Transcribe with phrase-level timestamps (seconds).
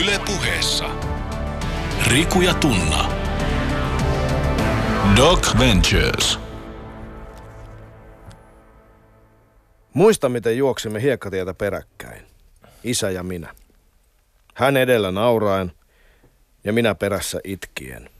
[0.00, 0.90] Yle puheessa.
[2.06, 3.12] Riku ja Tunna.
[5.16, 6.38] Doc Ventures.
[9.94, 12.22] Muista, miten juoksimme hiekkatietä peräkkäin.
[12.84, 13.54] Isä ja minä.
[14.54, 15.72] Hän edellä nauraen
[16.64, 18.10] ja minä perässä itkien.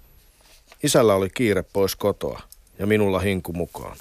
[0.82, 2.42] Isällä oli kiire pois kotoa
[2.78, 3.96] ja minulla hinku mukaan.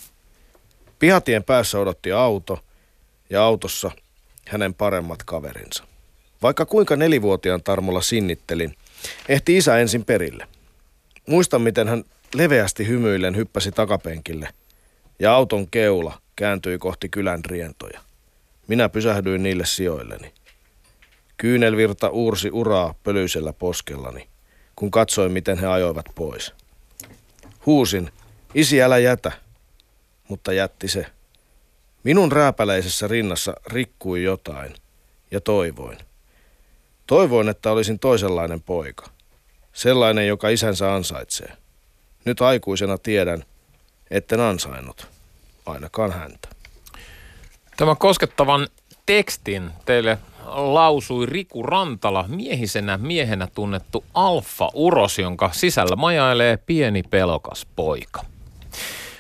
[1.00, 2.60] Pihatien päässä odotti auto
[3.30, 3.92] ja autossa
[4.48, 5.89] hänen paremmat kaverinsa.
[6.44, 8.76] Vaikka kuinka nelivuotiaan tarmolla sinnittelin,
[9.30, 10.48] ehti isä ensin perille.
[11.28, 12.04] Muistan, miten hän
[12.34, 14.50] leveästi hymyillen hyppäsi takapenkille
[15.20, 18.00] ja auton keula kääntyi kohti kylän rientoja.
[18.68, 20.34] Minä pysähdyin niille sijoilleni.
[21.38, 24.28] Kyynelvirta uursi uraa pölyisellä poskellani,
[24.76, 26.54] kun katsoin, miten he ajoivat pois.
[27.66, 28.12] Huusin,
[28.56, 29.32] isi älä jätä,
[30.28, 31.06] mutta jätti se.
[32.04, 34.76] Minun rääpäleisessä rinnassa rikkui jotain
[35.32, 35.98] ja toivoin.
[37.10, 39.10] Toivoin, että olisin toisenlainen poika.
[39.74, 41.54] Sellainen, joka isänsä ansaitsee.
[42.26, 43.44] Nyt aikuisena tiedän,
[44.12, 45.08] etten ansainnut.
[45.66, 46.50] Ainakaan häntä.
[47.78, 48.68] Tämän koskettavan
[49.06, 58.26] tekstin teille lausui Riku Rantala, miehisenä miehenä tunnettu alfa-uros, jonka sisällä majailee pieni pelokas poika.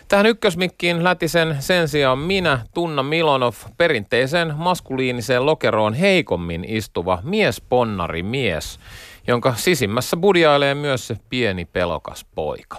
[0.10, 8.80] Tähän ykkösmikkiin lätisen sen sijaan minä, Tunna Milonov, perinteiseen maskuliiniseen lokeroon heikommin istuva miesponnari mies,
[9.28, 12.78] jonka sisimmässä budjailee myös se pieni pelokas poika.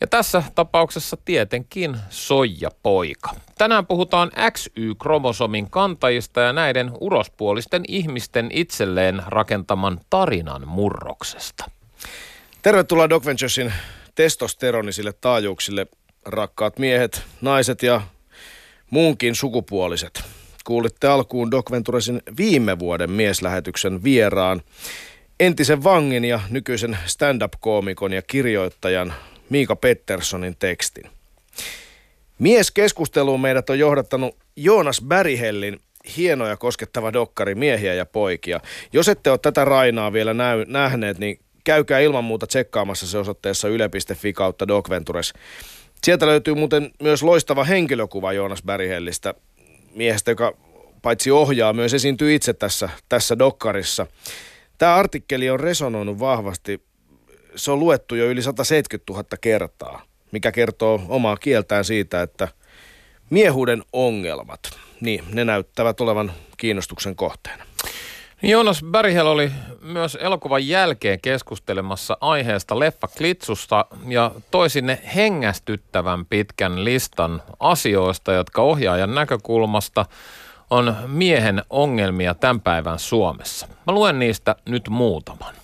[0.00, 3.30] Ja tässä tapauksessa tietenkin soija poika.
[3.58, 11.70] Tänään puhutaan XY-kromosomin kantajista ja näiden urospuolisten ihmisten itselleen rakentaman tarinan murroksesta.
[12.62, 13.72] Tervetuloa Doc Venturesin
[14.14, 15.86] testosteronisille taajuuksille,
[16.26, 18.02] rakkaat miehet, naiset ja
[18.90, 20.22] muunkin sukupuoliset.
[20.64, 24.62] Kuulitte alkuun Doc Venturesin viime vuoden mieslähetyksen vieraan,
[25.40, 29.14] entisen vangin ja nykyisen stand-up-koomikon ja kirjoittajan
[29.50, 31.10] Miika Petterssonin tekstin.
[32.38, 35.80] Mieskeskusteluun meidät on johdattanut Joonas Bärihellin
[36.16, 38.60] hieno ja koskettava dokkari Miehiä ja poikia.
[38.92, 40.34] Jos ette ole tätä Rainaa vielä
[40.66, 45.32] nähneet, niin käykää ilman muuta tsekkaamassa se osoitteessa yle.fi kautta Docventures.
[46.04, 49.34] Sieltä löytyy muuten myös loistava henkilökuva Joonas Bärihellistä,
[49.94, 50.52] miehestä, joka
[51.02, 54.06] paitsi ohjaa, myös esiintyy itse tässä, tässä dokkarissa.
[54.78, 56.82] Tämä artikkeli on resonoinut vahvasti.
[57.56, 60.02] Se on luettu jo yli 170 000 kertaa,
[60.32, 62.48] mikä kertoo omaa kieltään siitä, että
[63.30, 64.60] miehuuden ongelmat,
[65.00, 67.64] niin ne näyttävät olevan kiinnostuksen kohteena.
[68.44, 76.84] Joonas Bärihel oli myös elokuvan jälkeen keskustelemassa aiheesta Leffa Klitsusta ja toi sinne hengästyttävän pitkän
[76.84, 80.06] listan asioista, jotka ohjaajan näkökulmasta
[80.70, 83.66] on miehen ongelmia tämän päivän Suomessa.
[83.86, 85.54] Mä luen niistä nyt muutaman.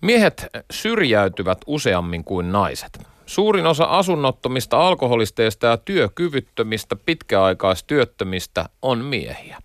[0.00, 3.06] Miehet syrjäytyvät useammin kuin naiset.
[3.26, 9.58] Suurin osa asunnottomista alkoholisteista ja työkyvyttömistä pitkäaikaistyöttömistä on miehiä.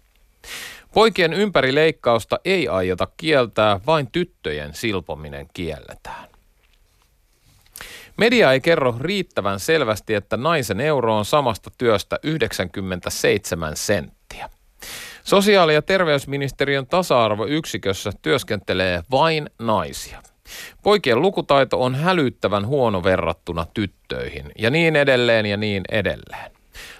[0.93, 6.29] Poikien ympärileikkausta ei aiota kieltää, vain tyttöjen silpominen kielletään.
[8.17, 14.49] Media ei kerro riittävän selvästi, että naisen euro on samasta työstä 97 senttiä.
[15.23, 20.21] Sosiaali- ja terveysministeriön tasa-arvoyksikössä työskentelee vain naisia.
[20.83, 26.56] Poikien lukutaito on hälyttävän huono verrattuna tyttöihin ja niin edelleen ja niin edelleen.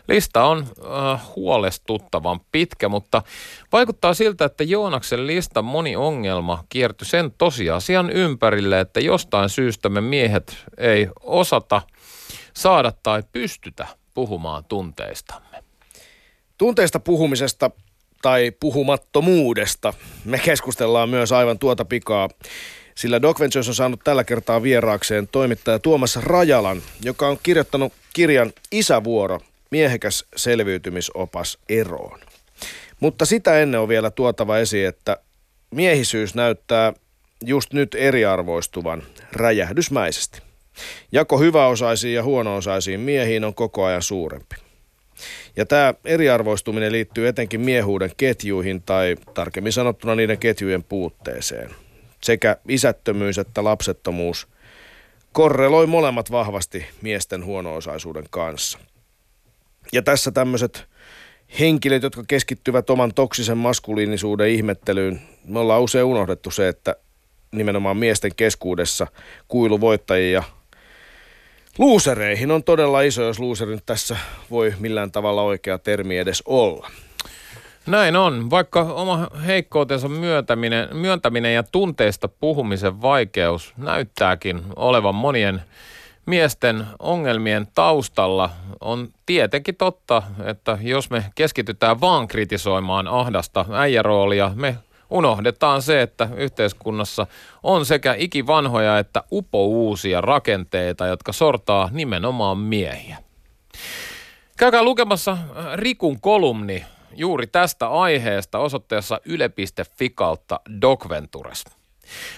[0.08, 0.68] Lista on
[1.14, 3.24] äh, huolestuttavan pitkä, mutta
[3.72, 10.02] vaikuttaa siltä, että Joonaksen listan moni ongelma kiertyi sen tosiasian ympärille, että jostain syystä me
[10.02, 11.82] miehet ei osata
[12.54, 15.64] saada tai pystytä puhumaan tunteistamme.
[16.58, 17.72] Tunteista puhumisesta
[18.22, 19.94] tai puhumattomuudesta
[20.26, 22.30] me keskustellaan myös aivan tuota pikaa
[22.98, 28.54] sillä Doc Ventures on saanut tällä kertaa vieraakseen toimittaja Tuomas Rajalan, joka on kirjoittanut kirjan
[28.72, 29.40] Isävuoro,
[29.72, 32.20] miehekäs selviytymisopas eroon.
[33.00, 35.18] Mutta sitä ennen on vielä tuotava esiin, että
[35.72, 36.94] miehisyys näyttää
[37.46, 40.42] just nyt eriarvoistuvan räjähdysmäisesti.
[41.12, 44.56] Jako hyväosaisiin ja huono-osaisiin miehiin on koko ajan suurempi.
[45.56, 51.76] Ja tämä eriarvoistuminen liittyy etenkin miehuuden ketjuihin tai tarkemmin sanottuna niiden ketjujen puutteeseen.
[52.22, 54.48] Sekä isättömyys että lapsettomuus
[55.32, 58.80] korreloi molemmat vahvasti miesten huono-osaisuuden kanssa.
[59.94, 60.88] Ja tässä tämmöiset
[61.60, 66.96] henkilöt, jotka keskittyvät oman toksisen maskuliinisuuden ihmettelyyn, me ollaan usein unohdettu se, että
[67.52, 69.08] nimenomaan miesten keskuudessa
[69.48, 70.44] kuilu voittajia
[71.78, 74.18] luusereihin on todella iso, jos luuserin tässä
[74.52, 76.90] voi millään tavalla oikea termi edes olla.
[77.88, 78.50] Näin on.
[78.50, 85.62] Vaikka oma heikkoutensa myöntäminen, myöntäminen ja tunteista puhumisen vaikeus näyttääkin olevan monien
[86.28, 88.50] miesten ongelmien taustalla,
[88.82, 94.78] on tietenkin totta, että jos me keskitytään vaan kritisoimaan ahdasta äijäroolia, me
[95.10, 97.28] unohdetaan se, että yhteiskunnassa
[97.64, 103.18] on sekä ikivanhoja että upouusia rakenteita, jotka sortaa nimenomaan miehiä.
[104.58, 105.38] Käykää lukemassa
[105.74, 106.86] Rikun kolumni
[107.16, 111.77] juuri tästä aiheesta osoitteessa yle.fi kautta Docventures.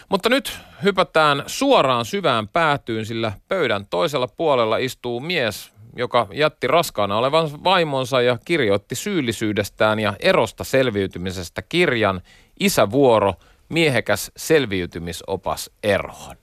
[0.09, 7.17] Mutta nyt hypätään suoraan syvään päätyyn, sillä pöydän toisella puolella istuu mies, joka jätti raskaana
[7.17, 12.21] olevan vaimonsa ja kirjoitti syyllisyydestään ja erosta selviytymisestä kirjan
[12.59, 13.33] Isävuoro,
[13.69, 16.35] miehekäs selviytymisopas eroon.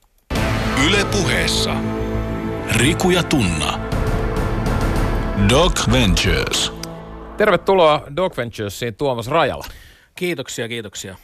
[0.87, 1.75] Yle puheessa.
[2.77, 3.81] Riku ja Tunna.
[5.49, 6.73] Doc Ventures.
[7.37, 9.65] Tervetuloa Doc Venturesiin Tuomas Rajala.
[10.15, 11.17] Kiitoksia, kiitoksia.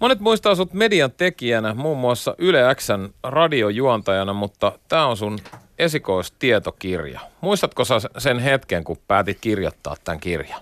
[0.00, 5.38] Monet muistaa sut median tekijänä, muun muassa Yle Xn radiojuontajana, mutta tämä on sun
[5.78, 7.20] esikoistietokirja.
[7.40, 10.60] Muistatko sä sen hetken, kun päätit kirjoittaa tämän kirjan?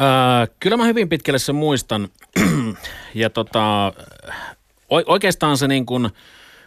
[0.00, 2.08] Öö, kyllä mä hyvin pitkälle sen muistan.
[3.14, 3.92] ja tota,
[4.88, 6.08] oikeastaan se niin kuin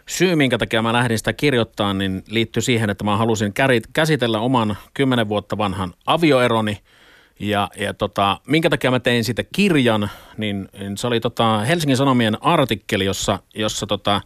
[0.06, 3.52] syy, minkä takia mä lähdin sitä kirjoittamaan, niin liittyy siihen, että mä halusin
[3.92, 6.78] käsitellä oman kymmenen vuotta vanhan avioeroni–
[7.40, 11.96] ja, ja tota, minkä takia mä tein siitä kirjan, niin, niin se oli tota Helsingin
[11.96, 14.20] Sanomien artikkeli, jossa, jossa tota,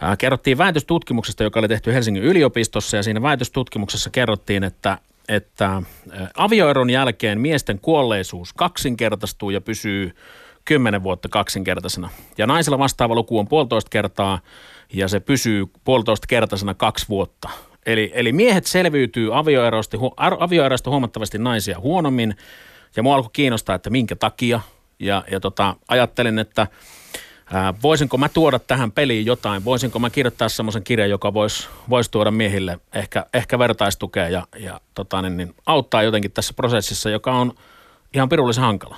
[0.00, 2.96] ää, kerrottiin väitöstutkimuksesta, joka oli tehty Helsingin yliopistossa.
[2.96, 4.98] Ja siinä väitöstutkimuksessa kerrottiin, että,
[5.28, 5.82] että
[6.36, 10.16] avioeron jälkeen miesten kuolleisuus kaksinkertaistuu ja pysyy
[10.64, 12.08] kymmenen vuotta kaksinkertaisena.
[12.38, 14.38] Ja naisilla vastaava luku on puolitoista kertaa
[14.92, 17.48] ja se pysyy puolitoista kertaisena kaksi vuotta–
[17.92, 22.36] Eli, eli miehet selviytyy avioerosta, avioerosta huomattavasti naisia huonommin.
[22.96, 24.60] Ja mua alkoi kiinnostaa, että minkä takia.
[24.98, 26.66] Ja, ja tota, ajattelin, että
[27.52, 29.64] ää, voisinko mä tuoda tähän peliin jotain.
[29.64, 34.80] Voisinko mä kirjoittaa semmoisen kirjan, joka voisi vois tuoda miehille ehkä, ehkä vertaistukea ja, ja
[34.94, 37.52] tota, niin, niin, auttaa jotenkin tässä prosessissa, joka on
[38.14, 38.96] ihan pirullisen hankala.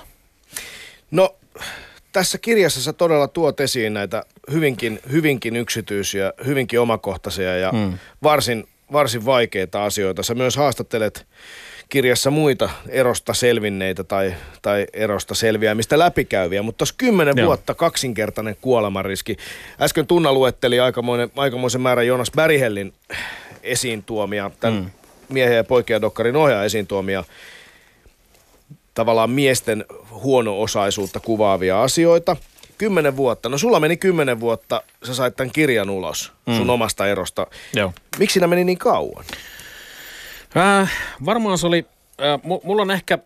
[1.11, 1.35] No
[2.11, 7.97] tässä kirjassa sä todella tuot esiin näitä hyvinkin, hyvinkin yksityisiä, hyvinkin omakohtaisia ja hmm.
[8.23, 10.23] varsin varsin vaikeita asioita.
[10.23, 11.25] Sä myös haastattelet
[11.89, 17.47] kirjassa muita erosta selvinneitä tai, tai erosta selviämistä läpikäyviä, mutta tuossa kymmenen Joo.
[17.47, 19.37] vuotta kaksinkertainen kuolemanriski.
[19.81, 22.93] Äsken Tunna luetteli aikamoinen, aikamoisen määrän Jonas Bärihellin
[23.63, 24.89] esiin tuomia, tämän mm.
[25.29, 27.23] miehen ja poikien dokkarin ohjaa esiin tuomia
[28.93, 32.35] tavallaan miesten huono-osaisuutta kuvaavia asioita–
[32.77, 33.49] Kymmenen vuotta.
[33.49, 36.57] No sulla meni kymmenen vuotta, sä sait tämän kirjan ulos mm.
[36.57, 37.47] sun omasta erosta.
[37.73, 37.93] Joo.
[38.19, 39.25] Miksi nämä meni niin kauan?
[40.57, 40.91] Äh,
[41.25, 41.85] varmaan se oli,
[42.21, 43.17] äh, mulla on ehkä,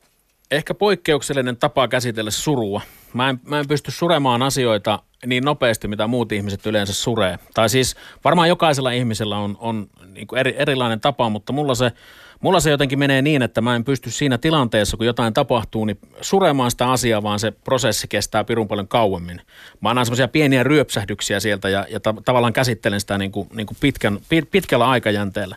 [0.51, 2.81] ehkä poikkeuksellinen tapa käsitellä surua.
[3.13, 7.39] Mä en, mä en pysty suremaan asioita niin nopeasti, mitä muut ihmiset yleensä suree.
[7.53, 11.91] Tai siis varmaan jokaisella ihmisellä on, on niin eri, erilainen tapa, mutta mulla se–
[12.41, 15.99] Mulla se jotenkin menee niin, että mä en pysty siinä tilanteessa, kun jotain tapahtuu, niin
[16.21, 19.41] suremaan sitä asiaa, vaan se prosessi kestää pirun paljon kauemmin.
[19.81, 23.67] Mä annan semmoisia pieniä ryöpsähdyksiä sieltä ja, ja ta- tavallaan käsittelen sitä niin kuin, niin
[23.67, 24.19] kuin pitkän,
[24.51, 25.55] pitkällä aikajänteellä.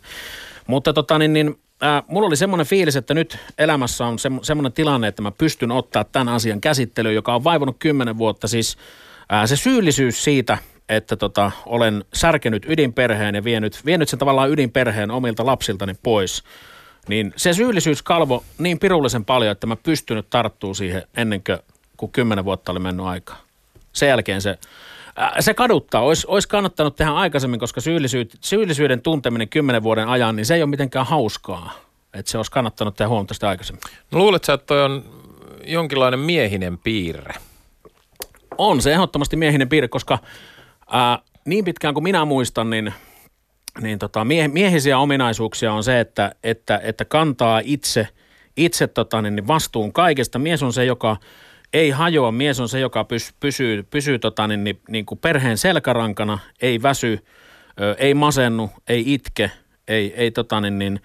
[0.67, 4.73] Mutta tota niin, niin äh, mulla oli semmoinen fiilis, että nyt elämässä on se, semmoinen
[4.73, 8.49] tilanne, että mä pystyn ottaa tämän asian käsittelyyn, joka on vaivunut kymmenen vuotta.
[8.49, 8.77] Siis
[9.47, 10.59] se syyllisyys siitä,
[10.90, 16.43] että tota, olen särkenyt ydinperheen ja vienyt, vienyt sen tavallaan ydinperheen omilta lapsiltani pois–
[17.08, 21.43] niin se syyllisyys kalvo niin pirullisen paljon, että mä pystynyt tarttuu siihen ennen
[21.96, 23.41] kuin kymmenen vuotta oli mennyt aikaa.
[23.93, 24.58] Sen jälkeen se,
[25.41, 26.00] se kaduttaa.
[26.00, 30.62] Ois, olisi kannattanut tehdä aikaisemmin, koska syyllisyyden, syyllisyyden tunteminen kymmenen vuoden ajan, niin se ei
[30.62, 31.72] ole mitenkään hauskaa.
[32.15, 33.82] Että se olisi kannattanut tehdä huomattavasti aikaisemmin.
[34.10, 35.05] No luulet sä, että toi on
[35.65, 37.34] jonkinlainen miehinen piirre?
[38.58, 40.19] On se ehdottomasti miehinen piirre, koska
[40.91, 42.93] ää, niin pitkään kuin minä muistan, niin–
[43.81, 48.09] niin tota, mie, miehisiä ominaisuuksia on se, että, että, että kantaa itse,
[48.56, 50.39] itse tota, niin, niin vastuun kaikesta.
[50.39, 51.17] Mies on se, joka
[51.73, 55.59] ei hajoa, mies on se, joka pys, pysyy, pysyy tota, niin, niin, niin kuin perheen
[55.59, 57.19] selkärankana, ei väsy,
[57.81, 59.51] ö, ei masennu, ei itke,
[59.89, 61.01] ei, ei tota, niin, niin,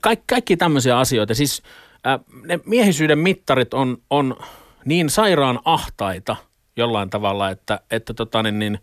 [0.00, 1.34] kaikki, kaikki tämmöisiä asioita.
[1.34, 1.62] Siis
[2.06, 4.36] ä, ne miehisyyden mittarit on, on
[4.84, 6.36] niin sairaan ahtaita
[6.76, 8.78] jollain tavalla, että, että tota, niin, niin,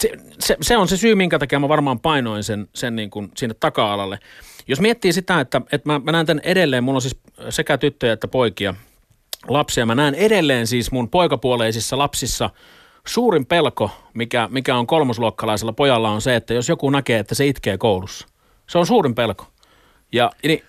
[0.00, 3.30] se, se, se on se syy, minkä takia mä varmaan painoin sen, sen niin kuin
[3.36, 4.18] sinne taka-alalle.
[4.66, 8.12] Jos miettii sitä, että, että mä, mä näen tämän edelleen, mulla on siis sekä tyttöjä
[8.12, 8.74] että poikia,
[9.48, 9.86] lapsia.
[9.86, 12.50] Mä näen edelleen siis mun poikapuoleisissa lapsissa
[13.06, 17.46] suurin pelko, mikä, mikä on kolmosluokkalaisella pojalla on se, että jos joku näkee, että se
[17.46, 18.28] itkee koulussa.
[18.66, 19.46] Se on suurin pelko.
[20.12, 20.62] Ja niin,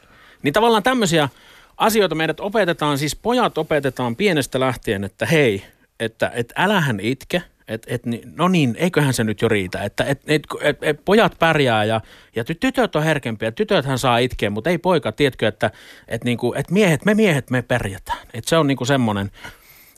[0.44, 1.30] niin tavallaan tämmöisiä
[1.78, 5.64] asioita meidät opetetaan, siis pojat opetetaan pienestä lähtien, että hei,
[6.00, 8.02] että, että älähän itke, et, et,
[8.36, 12.02] no niin, eiköhän se nyt jo riitä, että et, et, et, et, pojat pärjää ja,
[12.36, 15.72] ja tytöt on herkempiä, tytöthän saa itkeä, mutta ei poika, tiedätkö, että
[16.08, 18.28] et, niinku, et miehet, me miehet, me pärjätään.
[18.34, 19.32] Et se on niinku semmoinen,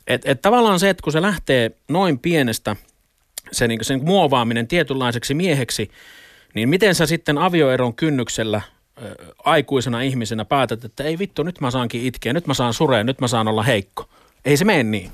[0.08, 2.75] että et tavallaan se, että kun se lähtee noin pienestä,
[3.51, 5.92] se niinku sen muovaaminen tietynlaiseksi mieheksi,
[6.53, 8.62] niin miten sä sitten avioeron kynnyksellä
[9.44, 13.22] aikuisena ihmisenä päätät, että ei vittu, nyt mä saankin itkeä, nyt mä saan surea, nyt
[13.22, 14.10] mä saan olla heikko.
[14.46, 15.12] Ei se mene niin.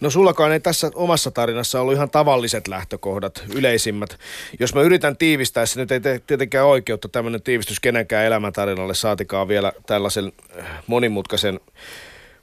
[0.00, 4.18] No sullakaan ei tässä omassa tarinassa ollut ihan tavalliset lähtökohdat, yleisimmät.
[4.60, 9.48] Jos mä yritän tiivistää, se nyt ei te, tietenkään oikeutta tämmöinen tiivistys kenenkään elämäntarinalle, saatikaan
[9.48, 11.60] vielä tällaisen äh, monimutkaisen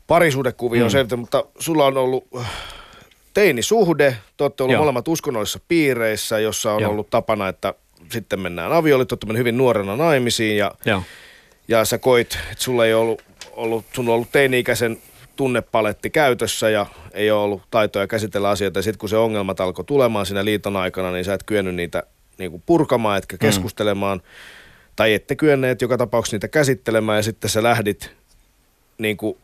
[0.07, 0.91] parisuudekuvion mm.
[0.91, 2.51] selvitä, mutta sulla on ollut äh,
[3.33, 4.81] teinisuhde, te olette ollut Joo.
[4.81, 6.91] molemmat uskonnollisissa piireissä, jossa on Joo.
[6.91, 7.73] ollut tapana, että
[8.11, 11.03] sitten mennään avioliittoon, hyvin nuorena naimisiin ja, Joo.
[11.67, 13.21] ja sä koit, että sulla ei ollut,
[13.51, 15.01] ollut, sun on ollut teini-ikäisen
[15.39, 18.79] tunnepaletti käytössä ja ei ole ollut taitoja käsitellä asioita.
[18.79, 22.03] Ja sitten kun se ongelmat alkoi tulemaan siinä liiton aikana, niin sä et kyennyt niitä
[22.37, 23.39] niin kuin purkamaan, etkä mm.
[23.39, 24.17] keskustelemaan.
[24.17, 24.23] Mm.
[24.95, 28.11] Tai ette kyenneet joka tapauksessa niitä käsittelemään ja sitten sä lähdit
[28.97, 29.37] niin kuin,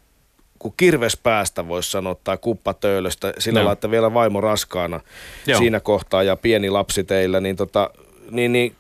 [0.60, 5.00] kun kirves päästä voisi sanoa tai kuppatöölöstä sillä lailla, että vielä vaimo raskaana
[5.48, 5.60] Joo.
[5.60, 7.90] siinä kohtaa ja pieni lapsi teillä, niin, tota,
[8.32, 8.76] niin, niin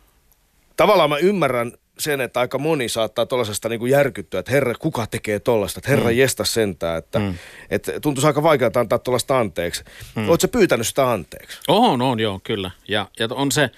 [0.78, 5.40] tavallaan mä ymmärrän sen, että aika moni saattaa tuollaisesta niin järkyttyä, että herra, kuka tekee
[5.40, 6.18] tuollaista, että herra mm.
[6.18, 7.34] jesta sentään, että, mm.
[7.70, 9.84] että tuntuisi aika vaikeaa antaa tuollaista anteeksi.
[10.16, 10.30] Mm.
[10.30, 11.60] Oletko pyytänyt sitä anteeksi?
[11.68, 12.72] On, on, joo, kyllä.
[12.88, 13.70] Ja, ja on, se,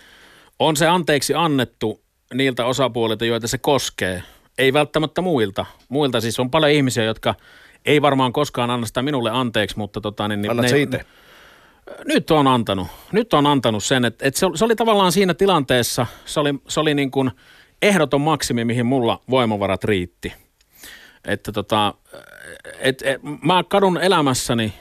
[0.59, 2.01] on se anteeksi annettu
[2.33, 4.23] niiltä osapuolilta, joita se koskee.
[4.57, 5.65] Ei välttämättä muilta.
[5.89, 7.35] Muilta siis on paljon ihmisiä, jotka
[7.85, 11.05] ei varmaan koskaan anna sitä minulle anteeksi, mutta tota, niin, Annat ne, se itse?
[12.05, 12.87] Nyt on antanut.
[13.11, 16.79] Nyt on antanut sen, että, että se, se oli tavallaan siinä tilanteessa, se oli, se
[16.79, 17.31] oli niin kuin–
[17.81, 20.33] ehdoton maksimi, mihin mulla voimavarat riitti.
[21.25, 21.93] Että tota,
[22.79, 24.73] et, et, mä kadun elämässäni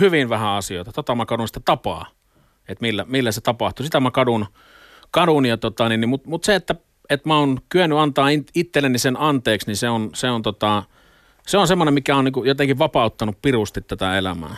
[0.00, 0.92] hyvin vähän asioita.
[0.92, 2.06] Tota mä kadun sitä tapaa,
[2.68, 3.84] että millä, millä se tapahtuu.
[3.84, 4.46] Sitä mä kadun,
[5.10, 6.74] kadun ja tota, niin, niin mutta mut se, että
[7.10, 10.82] et mä oon kyennyt antaa itselleni sen anteeksi, niin se on, se on, tota,
[11.46, 14.56] se on semmoinen, mikä on niin jotenkin vapauttanut pirusti tätä elämää.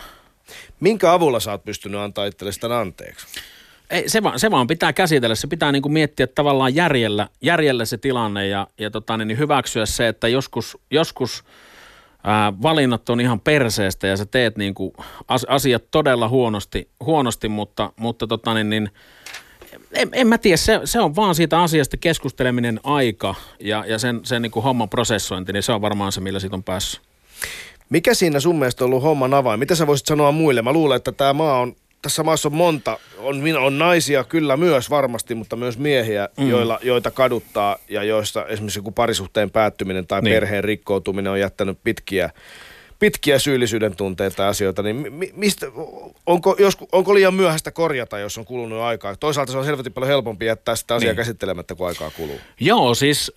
[0.79, 3.27] Minkä avulla sä oot pystynyt antaa itsellesi tämän anteeksi?
[3.89, 5.35] Ei, se, vaan, se vaan pitää käsitellä.
[5.35, 9.85] Se pitää niin kuin miettiä tavallaan järjellä, järjellä se tilanne ja, ja tota, niin hyväksyä
[9.85, 11.43] se, että joskus, joskus
[12.23, 14.93] ää, valinnat on ihan perseestä ja sä teet niin kuin
[15.47, 18.89] asiat todella huonosti, huonosti mutta, mutta tota, niin, niin,
[19.93, 24.19] en, en mä tiedä, se, se on vaan siitä asiasta keskusteleminen aika ja, ja sen,
[24.23, 27.01] sen niin kuin homman prosessointi, niin se on varmaan se, millä siitä on päässyt.
[27.89, 29.59] Mikä siinä sun mielestä on ollut homman avain?
[29.59, 30.61] Mitä sä voisit sanoa muille?
[30.61, 34.89] Mä luulen, että tämä maa on tässä maassa on monta, on, on naisia kyllä myös
[34.89, 36.49] varmasti, mutta myös miehiä, mm.
[36.49, 40.33] joilla, joita kaduttaa ja joista esimerkiksi joku parisuhteen päättyminen tai niin.
[40.33, 42.29] perheen rikkoutuminen on jättänyt pitkiä,
[42.99, 45.65] pitkiä syyllisyyden tunteita ja asioita, niin mi, mistä,
[46.25, 49.15] onko, josku, onko liian myöhäistä korjata, jos on kulunut aikaa?
[49.15, 51.17] Toisaalta se on selvästi paljon helpompi jättää sitä asiaa niin.
[51.17, 52.39] käsittelemättä, kun aikaa kuluu.
[52.59, 53.31] Joo, siis...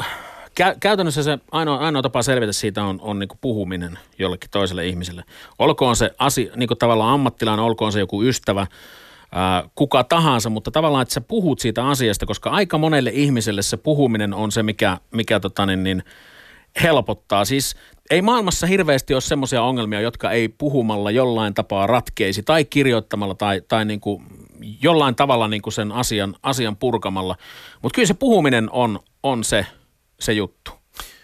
[0.00, 0.24] Äh
[0.60, 5.24] kä- käytännössä se ainoa, ainoa tapa selvitä siitä on, on niin puhuminen jollekin toiselle ihmiselle.
[5.58, 8.66] Olkoon se asia, niin tavallaan ammattilainen, olkoon se joku ystävä,
[9.74, 14.34] kuka tahansa, mutta tavallaan, että sä puhut siitä asiasta, koska aika monelle ihmiselle se puhuminen
[14.34, 16.02] on se, mikä, mikä tota niin, niin,
[16.82, 17.44] helpottaa.
[17.44, 17.76] Siis
[18.10, 23.62] ei maailmassa hirveästi ole semmoisia ongelmia, jotka ei puhumalla jollain tapaa ratkeisi tai kirjoittamalla tai,
[23.68, 24.24] tai niin kuin
[24.82, 27.36] jollain tavalla niin kuin sen asian, asian purkamalla.
[27.82, 29.66] Mutta kyllä se puhuminen on, on se,
[30.24, 30.70] se juttu.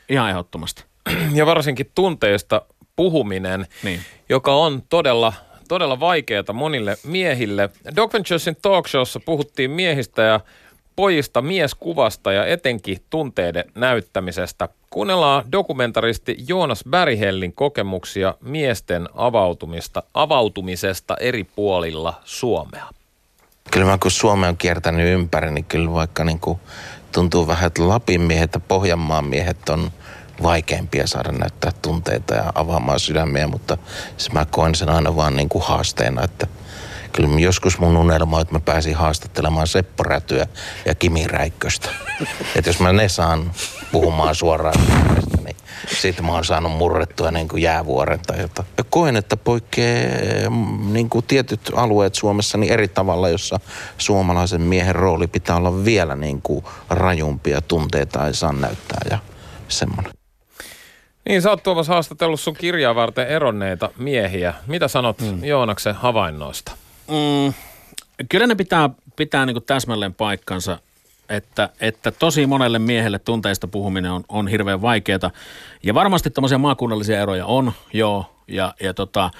[0.08, 0.84] Ihan ehdottomasti.
[1.32, 2.62] Ja varsinkin tunteista
[2.96, 4.00] puhuminen, niin.
[4.28, 5.32] joka on todella,
[5.68, 7.70] todella vaikeaa monille miehille.
[7.96, 10.40] Doc Venturesin talk showssa puhuttiin miehistä ja
[10.96, 14.68] pojista mieskuvasta ja etenkin tunteiden näyttämisestä.
[14.90, 22.86] Kuunnellaan dokumentaristi Joonas Bärihellin kokemuksia miesten avautumista, avautumisesta eri puolilla Suomea.
[23.70, 26.60] Kyllä mä kun Suomi on kiertänyt ympäri, niin kyllä vaikka niin kuin
[27.12, 29.92] tuntuu vähän, että Lapin miehet ja Pohjanmaan miehet on
[30.42, 33.78] vaikeampia saada näyttää tunteita ja avaamaan sydämiä, mutta
[34.16, 36.46] siis mä koen sen aina vaan niin kuin haasteena, että
[37.12, 40.46] kyllä joskus mun unelma on, että mä pääsin haastattelemaan Seppo Rätyä
[40.84, 41.88] ja Kimi Räikköstä.
[42.56, 43.52] että jos mä ne saan
[43.92, 44.74] puhumaan suoraan,
[45.86, 48.68] niin sitten mä oon saanut murrettua niin kuin jäävuoren tai jotain.
[48.78, 53.60] Ja koen, että poikkeaa mm, niin kuin tietyt alueet Suomessa niin eri tavalla, jossa
[53.98, 59.18] suomalaisen miehen rooli pitää olla vielä niin kuin rajumpia tunteita ei saa näyttää ja
[59.68, 60.12] semmoinen.
[61.28, 64.54] Niin, sä oot Tuomas haastatellut sun kirjaa varten eronneita miehiä.
[64.66, 65.44] Mitä sanot mm.
[65.44, 66.72] Joonaksen havainnoista?
[67.08, 67.54] Mm,
[68.28, 70.78] kyllä ne pitää, pitää niin täsmälleen paikkansa
[71.30, 75.30] että, että tosi monelle miehelle tunteista puhuminen on, on hirveän vaikeaa.
[75.82, 79.30] Ja varmasti tämmöisiä maakunnallisia eroja on, joo, ja, ja tota,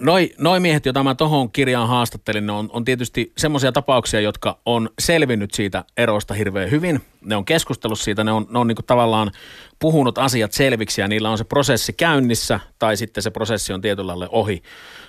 [0.00, 4.58] noi, noi miehet, joita mä tohon kirjaan haastattelin, ne on, on tietysti semmoisia tapauksia, jotka
[4.66, 7.00] on selvinnyt siitä erosta hirveän hyvin.
[7.24, 9.30] Ne on keskustellut siitä, ne on, ne on niinku tavallaan
[9.78, 14.06] puhunut asiat selviksi ja niillä on se prosessi käynnissä tai sitten se prosessi on tietyllä
[14.06, 14.62] lailla ohi.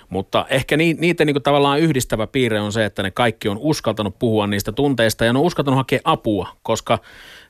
[0.08, 4.18] Mutta ehkä ni, niitä niinku tavallaan yhdistävä piirre on se, että ne kaikki on uskaltanut
[4.18, 6.98] puhua niistä tunteista ja ne on uskaltanut hakea apua, koska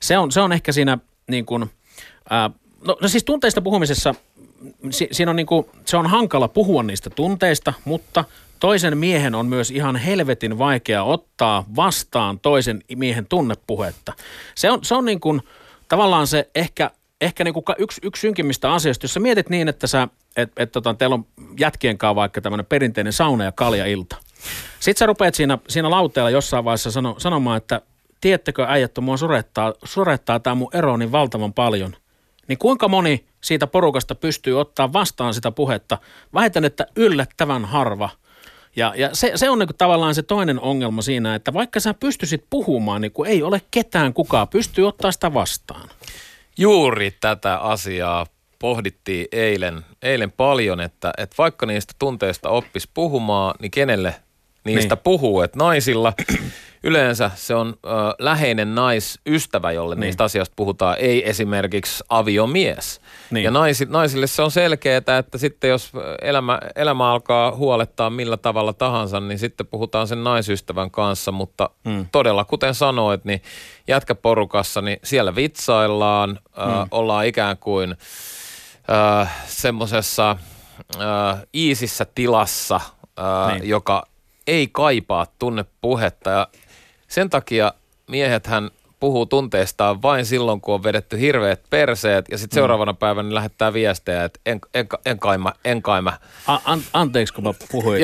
[0.01, 0.99] se on, se on ehkä siinä
[1.31, 1.71] niin kuin,
[2.31, 2.51] ää,
[2.87, 4.15] no, no siis tunteista puhumisessa
[4.91, 8.25] si, siinä on niinku, se on hankala puhua niistä tunteista, mutta
[8.61, 14.13] toisen miehen on myös ihan helvetin vaikea ottaa vastaan toisen miehen tunnepuhetta.
[14.55, 15.41] Se on, se on niin kuin,
[15.89, 16.91] tavallaan se ehkä,
[17.21, 20.73] ehkä niin kuin yksi, yksi synkimmistä asioista, jos sä mietit niin, että sä, et, et,
[20.73, 21.27] tota, teillä on
[21.59, 24.17] jätkien kanssa vaikka tämmöinen perinteinen sauna- ja kalja-ilta.
[24.81, 27.81] Sitten sä rupeat siinä, siinä lauteella jossain vaiheessa sano, sanomaan, että
[28.21, 31.97] tiedättekö äijät, mua surettaa, surettaa tämä mun ero niin valtavan paljon.
[32.49, 35.99] Niin kuinka moni siitä porukasta pystyy ottaa vastaan sitä puhetta?
[36.35, 38.11] Väitän, että yllättävän harva.
[38.77, 42.45] Ja, ja se, se on niin tavallaan se toinen ongelma siinä, että vaikka sä pystyisit
[42.51, 45.89] puhumaan, niin kun ei ole ketään kukaan pystyy ottaa sitä vastaan.
[46.59, 48.27] Juuri tätä asiaa
[48.59, 54.15] pohdittiin eilen, eilen paljon, että, että vaikka niistä tunteista oppisi puhumaan, niin kenelle
[54.65, 55.03] niistä niin.
[55.03, 55.41] puhuu.
[55.41, 56.13] Että naisilla
[56.85, 60.01] yleensä se on ö, läheinen naisystävä, jolle niin.
[60.01, 63.01] niistä asioista puhutaan, ei esimerkiksi aviomies.
[63.31, 63.45] Niin.
[63.45, 68.73] Ja naisi, naisille se on selkeää, että sitten jos elämä, elämä alkaa huolettaa millä tavalla
[68.73, 72.07] tahansa, niin sitten puhutaan sen naisystävän kanssa, mutta hmm.
[72.13, 73.43] todella kuten sanoit, niin
[73.89, 76.61] jätkäporukassa, niin siellä vitsaillaan, ö,
[76.91, 80.37] ollaan ikään kuin ö, semmoisessa
[81.55, 82.81] iisissä tilassa,
[83.19, 83.69] ö, niin.
[83.69, 84.07] joka
[84.47, 86.49] ei kaipaa tunnepuhetta ja
[87.13, 87.75] sen takia
[88.11, 92.61] miehethän puhuu tunteistaan vain silloin, kun on vedetty hirveät perseet ja sitten mm.
[92.61, 96.13] seuraavana päivänä niin lähettää viestejä, että en, en, en kaima, en kaima.
[96.47, 98.03] A, an, anteeksi, kun mä puhuin,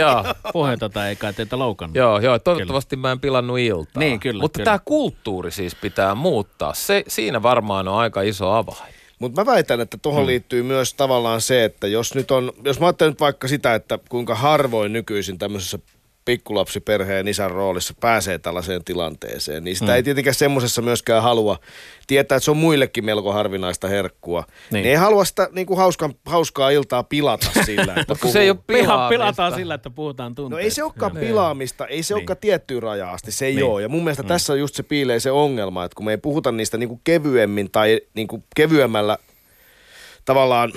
[0.53, 1.97] puhuin tätä, eikä teitä loukannut.
[1.97, 3.09] Joo, joo, toivottavasti kyllä.
[3.09, 4.01] mä en pilannut iltaa.
[4.01, 4.41] Niin, kyllä.
[4.41, 6.75] Mutta tämä kulttuuri siis pitää muuttaa.
[6.75, 8.95] Se, siinä varmaan on aika iso avain.
[9.19, 10.27] Mutta mä väitän, että tuohon hmm.
[10.27, 13.99] liittyy myös tavallaan se, että jos nyt on, jos mä ajattelen nyt vaikka sitä, että
[14.09, 15.79] kuinka harvoin nykyisin tämmöisessä
[16.29, 19.97] pikkulapsiperheen isän roolissa pääsee tällaiseen tilanteeseen, niin sitä mm.
[19.97, 21.59] ei tietenkään semmoisessa myöskään halua
[22.07, 24.45] tietää, että se on muillekin melko harvinaista herkkua.
[24.49, 28.33] Niin, niin ei halua sitä niin kuin hauskaa, hauskaa iltaa pilata sillä, että puhuu.
[28.33, 29.09] se ei ole pilaamista.
[29.09, 30.61] Pilataan sillä, että puhutaan tunteista.
[30.61, 31.27] No ei se olekaan niin.
[31.27, 32.21] pilaamista, ei se niin.
[32.21, 33.65] olekaan tiettyä rajaa asti, se ei niin.
[33.65, 33.83] ole.
[33.83, 34.29] Ja mun mielestä mm.
[34.29, 37.71] tässä just se piilee se ongelma, että kun me ei puhuta niistä niin kuin kevyemmin
[37.71, 39.19] tai niin kuin kevyemmällä
[40.25, 40.73] tavallaan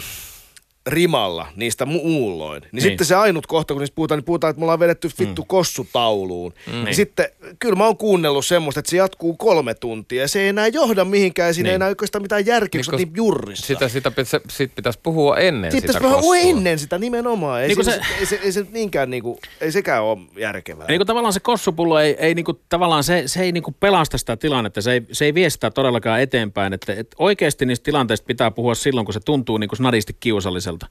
[0.88, 2.62] rimalla niistä muulloin.
[2.62, 5.10] Niin, niin, sitten se ainut kohta, kun niistä puhutaan, niin puhutaan, että me ollaan vedetty
[5.20, 5.48] vittu mm.
[5.48, 6.54] kossutauluun.
[6.67, 6.74] Mm.
[6.74, 6.96] Niin, niin.
[6.96, 7.26] sitten
[7.60, 11.06] kyllä mä oon kuunnellut semmoista, että se jatkuu kolme tuntia ja se ei enää johda
[11.06, 11.72] mihinkään ja siinä niin.
[11.72, 13.65] ei enää oikeastaan mitään järkeä, niin, kun niin jurrissa.
[13.65, 17.62] Sitä, sitä, sitä, sit pitäisi puhua ennen Siitä sitä pitäisi puhua ennen sitä nimenomaan.
[17.62, 20.88] Ei, niin se, se, ei, se, ei se niinkään niinku, ei sekään ole järkevää.
[20.88, 24.38] Niin kuin tavallaan se kossupullo ei, ei niinku, tavallaan se, se ei niinku pelasta sitä
[24.38, 26.74] tilannetta, se ei, se ei vie sitä todellakaan eteenpäin.
[26.74, 30.88] Että, että oikeasti niistä tilanteista pitää puhua silloin, kun se tuntuu niinku snadisti kiusalliselta aikuiselta.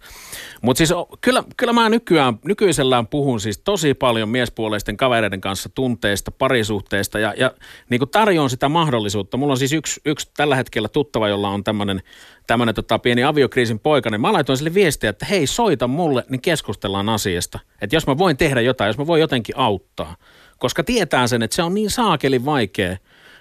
[0.63, 0.91] Mutta siis
[1.21, 7.35] kyllä, kyllä mä nykyään, nykyisellään puhun siis tosi paljon miespuoleisten kavereiden kanssa tunteista, parisuhteista ja,
[7.37, 7.53] ja
[7.91, 9.37] niin kuin tarjoan sitä mahdollisuutta.
[9.37, 12.03] Mulla on siis yksi, yksi tällä hetkellä tuttava, jolla on tämmöinen
[12.47, 16.41] tämmöinen tota, pieni aviokriisin poika, niin mä laitoin sille viestiä, että hei soita mulle, niin
[16.41, 17.59] keskustellaan asiasta.
[17.81, 20.17] Että jos mä voin tehdä jotain, jos mä voin jotenkin auttaa.
[20.59, 22.97] Koska tietää sen, että se on niin saakeli vaikea.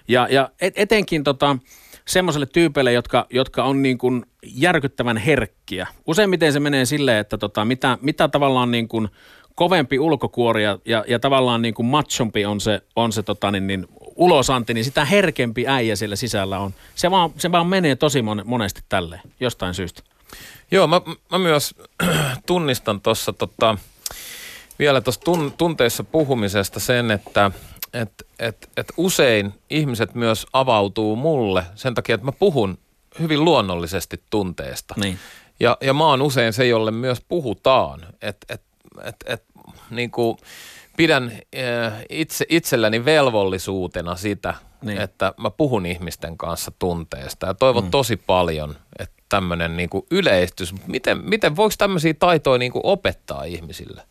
[0.07, 1.57] Ja, ja et, etenkin tota,
[2.09, 5.87] semmoiselle tyypeille, jotka, jotka on niin kuin järkyttävän herkkiä.
[6.07, 9.09] Useimmiten se menee silleen, että tota, mitä, mitä tavallaan niin kuin
[9.55, 13.67] kovempi ulkokuori ja, ja, ja tavallaan niin kuin machompi on se, on se tota, niin,
[13.67, 16.73] niin, ulosanti, niin sitä herkempi äijä siellä sisällä on.
[16.95, 20.01] Se vaan, se vaan menee tosi monesti tälleen, jostain syystä.
[20.71, 21.75] Joo, mä, mä myös
[22.45, 23.77] tunnistan tuossa tota,
[24.79, 27.51] vielä tuossa tun, tunteissa puhumisesta sen, että
[27.93, 32.77] että et, et usein ihmiset myös avautuu mulle sen takia, että mä puhun
[33.19, 34.95] hyvin luonnollisesti tunteesta.
[34.97, 35.19] Niin.
[35.59, 38.01] Ja, ja mä oon usein se, jolle myös puhutaan.
[38.21, 38.61] Että et,
[39.03, 39.43] et, et,
[39.89, 40.37] niin kuin
[40.97, 45.01] pidän eh, itse, itselläni velvollisuutena sitä, niin.
[45.01, 47.47] että mä puhun ihmisten kanssa tunteesta.
[47.47, 47.91] Ja toivon mm.
[47.91, 50.73] tosi paljon, että tämmöinen niin yleistys.
[50.87, 54.01] Miten, miten voiko tämmöisiä taitoja niin kuin opettaa ihmisille?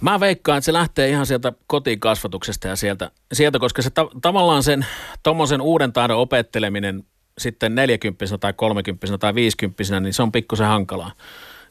[0.00, 4.62] Mä veikkaan, että se lähtee ihan sieltä kotikasvatuksesta ja sieltä, sieltä koska se ta- tavallaan
[4.62, 4.86] sen
[5.22, 7.04] tuommoisen uuden taidon opetteleminen
[7.38, 11.12] sitten 40 tai 30 tai 50 niin se on pikkusen hankalaa.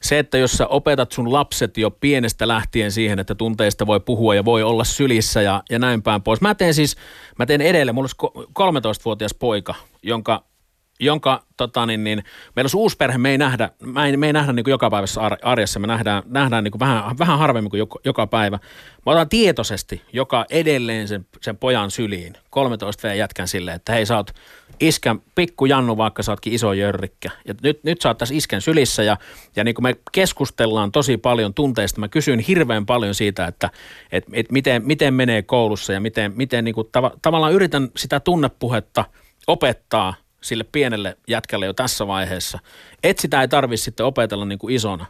[0.02, 4.36] se, että jos sä opetat sun lapset jo pienestä lähtien siihen, että tunteista voi puhua
[4.36, 6.42] ja voi olla sylissä ja, ja näin päin pois.
[6.42, 6.96] Mä teen siis,
[7.40, 8.48] mä teen edelleen, mulla olisi
[9.00, 10.44] 13-vuotias poika, jonka
[11.00, 12.24] jonka tota, niin, niin,
[12.56, 15.22] meillä olisi uusi perhe, me ei nähdä, me ei, me ei nähdä niin kuin jokapäiväisessä
[15.42, 18.60] arjessa, me nähdään, nähdään niin kuin vähän, vähän harvemmin kuin joka, joka päivä.
[19.06, 24.06] Mä otan tietoisesti joka edelleen sen, sen pojan syliin, 13 V jätkän silleen, että hei
[24.06, 24.32] sä oot
[24.80, 27.30] iskän pikku Jannu, vaikka sä ootkin iso jörrikkä.
[27.48, 29.18] Ja nyt, nyt sä oot tässä isken sylissä ja,
[29.56, 32.00] ja niin kuin me keskustellaan tosi paljon tunteista.
[32.00, 33.70] Mä kysyn hirveän paljon siitä, että
[34.12, 38.20] et, et miten, miten menee koulussa ja miten, miten niin kuin tav- tavallaan yritän sitä
[38.20, 39.06] tunnepuhetta
[39.48, 42.60] opettaa– sille pienelle jätkälle jo tässä vaiheessa.
[43.04, 45.06] Et sitä ei tarvitse sitten opetella niin kuin isona.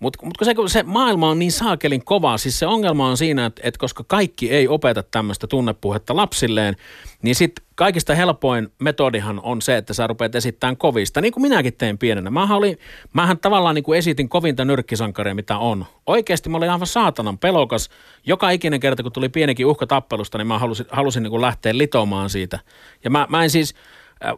[0.00, 3.62] Mutta mut se, se maailma on niin saakelin kova, siis se ongelma on siinä, että,
[3.64, 6.76] että koska kaikki ei opeta tämmöistä tunnepuhetta lapsilleen,
[7.22, 11.74] niin sitten kaikista helpoin metodihan on se, että sä rupeat esittämään kovista, niin kuin minäkin
[11.74, 12.30] tein pienenä.
[12.30, 12.78] Mähän, olin,
[13.12, 15.86] mähän tavallaan niin kuin esitin kovinta nyrkkisankaria, mitä on.
[16.06, 17.90] Oikeasti mä olin aivan saatanan pelokas.
[18.26, 21.78] Joka ikinen kerta, kun tuli pienikin uhka tappelusta, niin mä halusin, halusin niin kuin lähteä
[21.78, 22.58] litomaan siitä.
[23.04, 23.74] Ja mä, mä en siis,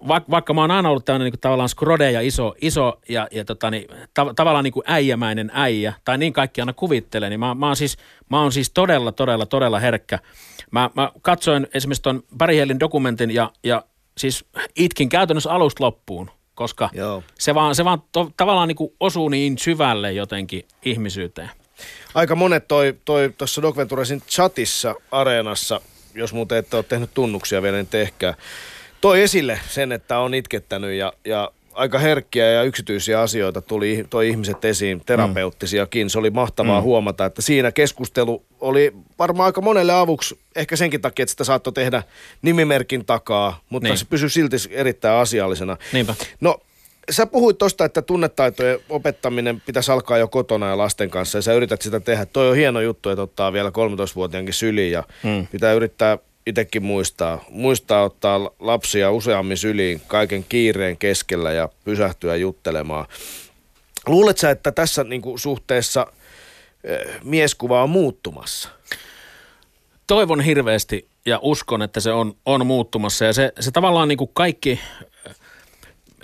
[0.08, 3.44] vaikka, vaikka mä oon aina ollut tämmöinen niin tavallaan skrode ja iso, iso ja, ja
[3.44, 7.54] tota, niin, ta, tavallaan niin kuin äijämäinen äijä, tai niin kaikki aina kuvittelee, niin mä,
[7.54, 7.96] mä, oon siis,
[8.30, 10.18] mä oon siis todella, todella, todella herkkä.
[10.70, 13.84] Mä, mä katsoin esimerkiksi tuon Pärihelin dokumentin ja, ja
[14.18, 14.44] siis
[14.76, 17.22] itkin käytännössä alusta loppuun, koska Joo.
[17.38, 21.50] se vaan, se vaan to, tavallaan niin kuin osuu niin syvälle jotenkin ihmisyyteen.
[22.14, 25.80] Aika monet toi, toi tuossa Venturesin chatissa, areenassa,
[26.14, 28.34] jos muuten ette ole tehnyt tunnuksia vielä, niin tehkää
[29.04, 34.28] toi esille sen, että on itkettänyt ja, ja aika herkkiä ja yksityisiä asioita tuli toi
[34.28, 36.10] ihmiset esiin, terapeuttisiakin.
[36.10, 36.84] Se oli mahtavaa mm.
[36.84, 41.72] huomata, että siinä keskustelu oli varmaan aika monelle avuksi, ehkä senkin takia, että sitä saattoi
[41.72, 42.02] tehdä
[42.42, 43.98] nimimerkin takaa, mutta niin.
[43.98, 45.76] se pysyi silti erittäin asiallisena.
[45.92, 46.14] Niinpä.
[46.40, 46.60] No
[47.10, 51.52] sä puhuit tuosta, että tunnetaitojen opettaminen pitäisi alkaa jo kotona ja lasten kanssa, ja sä
[51.52, 52.26] yrität sitä tehdä.
[52.26, 55.46] Toi on hieno juttu, että ottaa vielä 13-vuotiaankin syliin, ja mm.
[55.46, 63.06] pitää yrittää itsekin muistaa, muistaa ottaa lapsia useammin syliin kaiken kiireen keskellä ja pysähtyä juttelemaan.
[64.06, 68.68] Luuletko että tässä niin kuin, suhteessa äh, mieskuva on muuttumassa?
[70.06, 74.30] Toivon hirveästi ja uskon, että se on, on muuttumassa ja se, se tavallaan niin kuin
[74.34, 74.80] kaikki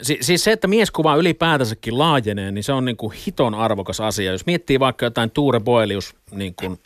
[0.02, 4.33] Si- siis se, että mieskuva ylipäätänsäkin laajenee, niin se on niin kuin hiton arvokas asia.
[4.33, 6.78] Jos miettii vaikka jotain Tuure Boelius niin kuin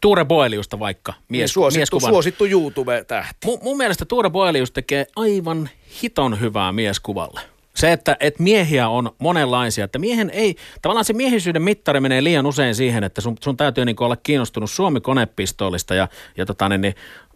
[0.00, 1.12] Tuure Boeliusta vaikka.
[1.12, 2.10] Mies, niin suosittu, mieskuvan.
[2.12, 3.46] suosittu YouTube-tähti.
[3.46, 5.68] M- mun mielestä Tuure Boelius tekee aivan
[6.02, 7.40] hiton hyvää mieskuvalle.
[7.74, 12.46] Se, että, että miehiä on monenlaisia, että miehen ei, tavallaan se miehisyyden mittari menee liian
[12.46, 16.94] usein siihen, että sun, sun täytyy niin olla kiinnostunut Suomi-konepistoolista ja, ja tota, niin, niin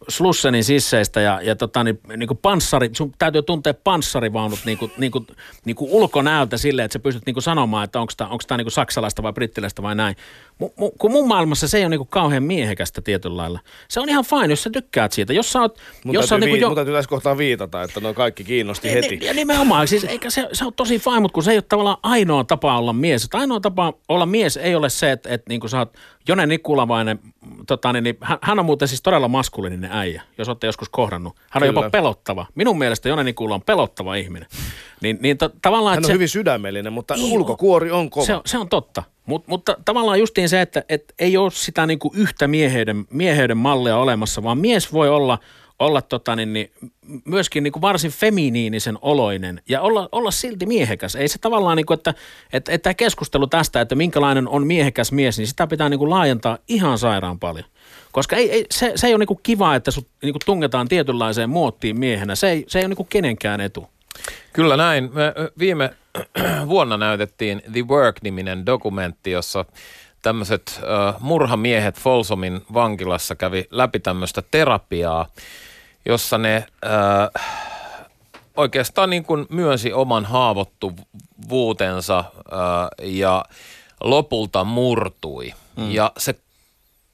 [0.08, 4.92] Slussenin sisseistä ja, ja tota, niin, niin kuin panssari, sun täytyy tuntea panssarivaunut niin kuin,
[4.98, 5.26] niin kuin,
[5.64, 8.12] niin kuin ulkonäöltä silleen, että sä pystyt niin kuin sanomaan, että onko
[8.46, 10.16] tämä niin kuin saksalaista vai brittiläistä vai näin.
[10.58, 13.60] M- m- kun mun maailmassa se ei ole niin kuin kauhean miehekästä tietyllä lailla.
[13.88, 15.32] Se on ihan fine, jos sä tykkäät siitä.
[15.32, 16.74] Jos sä oot, mun jos täytyy, niin kuin jo...
[16.74, 19.18] täytyy tässä kohtaa viitata, että no kaikki kiinnosti ja, heti.
[19.22, 21.98] Ja nimenomaan, siis eikä se, se on tosi fine, mutta kun se ei ole tavallaan
[22.02, 23.24] ainoa tapa olla mies.
[23.24, 25.96] Että ainoa tapa olla mies ei ole se, että, että niin kuin sä oot
[26.28, 27.18] Jone Nikulavainen,
[27.66, 31.36] tota, niin, niin, hän on muuten siis todella maskuliininen äijä, jos olette joskus kohdannut.
[31.50, 31.78] Hän on Kyllä.
[31.78, 32.46] jopa pelottava.
[32.54, 34.48] Minun mielestä Jone Nikula on pelottava ihminen.
[35.00, 38.26] Niin, niin to, tavallaan, hän on se, hyvin sydämellinen, mutta niin, ulkokuori on kova.
[38.26, 39.02] Se, se on totta.
[39.26, 43.96] Mut, mutta tavallaan justiin se, että et ei ole sitä niinku yhtä mieheyden, mieheyden mallia
[43.96, 45.38] olemassa, vaan mies voi olla–
[45.78, 46.70] olla tota, niin, niin,
[47.24, 51.16] myöskin niin kuin varsin feminiinisen oloinen ja olla, olla silti miehekäs.
[51.16, 52.14] Ei se tavallaan, niin kuin, että,
[52.52, 56.58] että, että keskustelu tästä, että minkälainen on miehekäs mies, niin sitä pitää niin kuin laajentaa
[56.68, 57.64] ihan sairaan paljon.
[58.12, 60.88] Koska ei, ei, se, se ei ole niin kuin kiva, että sut niin kuin tungetaan
[60.88, 62.34] tietynlaiseen muottiin miehenä.
[62.34, 63.86] Se ei, se ei ole niin kuin kenenkään etu.
[64.52, 65.04] Kyllä näin.
[65.04, 65.90] Me viime
[66.68, 69.64] vuonna näytettiin The Work-niminen dokumentti, jossa
[70.22, 75.26] tämmöiset uh, murhamiehet Folsomin vankilassa kävi läpi tämmöistä terapiaa,
[76.06, 77.42] jossa ne uh,
[78.56, 82.44] oikeastaan niin kuin myönsi oman haavoittuvuutensa uh,
[83.02, 83.44] ja
[84.00, 85.54] lopulta murtui.
[85.76, 85.90] Mm.
[85.90, 86.34] Ja se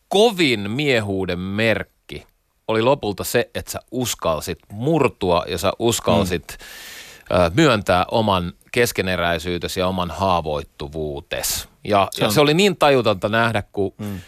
[0.08, 2.26] kovin miehuuden merkki
[2.68, 7.46] oli lopulta se, että sä uskalsit murtua ja sä uskalsit mm.
[7.46, 11.68] uh, myöntää oman keskeneräisyytesi ja oman haavoittuvuutesi.
[11.84, 14.20] Ja se, ja se oli niin tajutonta nähdä, kun, mm.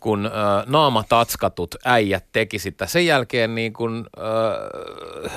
[0.00, 0.32] kun äh,
[0.66, 2.86] naamatatskatut äijät teki sitä.
[2.86, 5.32] Sen jälkeen niin kun, äh,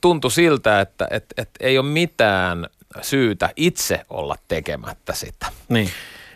[0.00, 2.66] tuntui siltä, että et, et ei ole mitään
[3.02, 5.46] syytä itse olla tekemättä sitä.
[5.68, 5.90] Niin.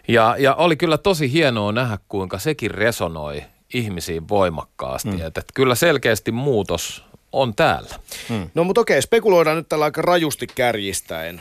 [0.08, 5.08] Ja, ja oli kyllä tosi hienoa nähdä, kuinka sekin resonoi ihmisiin voimakkaasti.
[5.08, 5.14] Mm.
[5.14, 7.94] Että, että kyllä selkeästi muutos on täällä.
[8.28, 8.50] Hmm.
[8.54, 11.40] No mutta okei, spekuloidaan nyt tällä aika rajusti kärjistäen.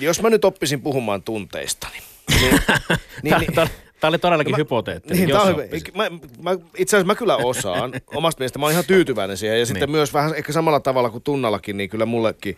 [0.00, 1.96] Jos mä nyt oppisin puhumaan tunteistani,
[2.40, 2.60] Niin,
[3.22, 3.54] niin, niin,
[4.00, 6.10] Tämä oli todellakin No mä- hypoteettinen, niin, jos mä,
[6.42, 7.92] mä, itse asiassa mä kyllä osaan.
[8.14, 9.58] Omasta mielestä mä oon ihan tyytyväinen siihen.
[9.58, 9.90] Ja sitten Niin.
[9.90, 12.56] myös vähän ehkä samalla tavalla kuin Tunnallakin, niin kyllä mullekin,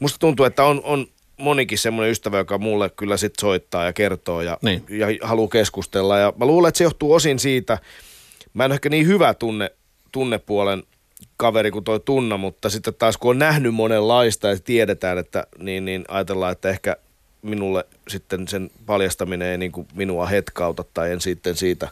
[0.00, 1.06] musta tuntuu, että on, on
[1.36, 4.84] monikin semmoinen ystävä, joka mulle kyllä sit soittaa ja kertoo ja, Niin.
[4.90, 6.18] ja haluaa keskustella.
[6.18, 7.78] Ja mä luulen, että se johtuu osin siitä,
[8.54, 9.70] mä en ole ehkä niin hyvä tunne,
[10.12, 10.82] tunnepuolen
[11.36, 15.84] kaveri kuin toi Tunna, mutta sitten taas kun on nähnyt monenlaista ja tiedetään, että niin,
[15.84, 16.96] niin ajatellaan, että ehkä
[17.42, 21.88] minulle sitten sen paljastaminen ei niin kuin minua hetkauta tai en sitten siitä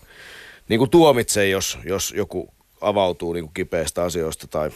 [0.69, 2.49] niin kuin tuomitse, jos, jos joku
[2.81, 4.71] avautuu niin kuin kipeistä asioista tai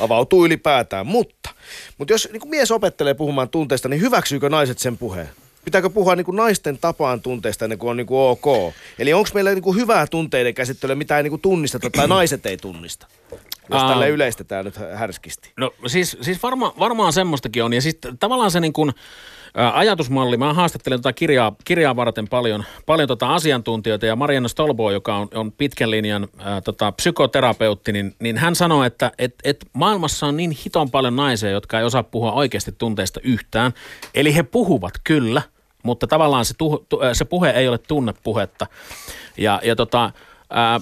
[0.00, 1.06] avautuu ylipäätään.
[1.06, 1.50] Mutta,
[1.98, 5.28] mutta jos niin kuin mies opettelee puhumaan tunteista, niin hyväksyykö naiset sen puheen?
[5.64, 8.74] Pitääkö puhua niin kuin naisten tapaan tunteista ennen kuin on niin kuin ok?
[8.98, 12.46] Eli onko meillä niin kuin hyvää tunteiden käsittelyä, mitä ei niin kuin tunnisteta tai naiset
[12.46, 13.06] ei tunnista?
[13.70, 15.52] Jos tälle yleistetään nyt härskisti.
[15.56, 17.72] No siis, siis varma, varmaan semmoistakin on.
[17.72, 18.92] Ja siis tavallaan se niin kuin,
[19.54, 25.16] ajatusmalli, mä haastattelen tota kirjaa, kirjaa varten paljon, paljon tota asiantuntijoita ja Marianna Stolbo, joka
[25.16, 30.26] on, on pitkän linjan ä, tota, psykoterapeutti, niin, niin hän sanoi, että et, et maailmassa
[30.26, 33.72] on niin hiton paljon naisia, jotka ei osaa puhua oikeasti tunteista yhtään.
[34.14, 35.42] Eli he puhuvat kyllä,
[35.82, 38.66] mutta tavallaan se, tuh, tu, se puhe ei ole tunnepuhetta.
[39.38, 40.80] Ja, ja tota, ä,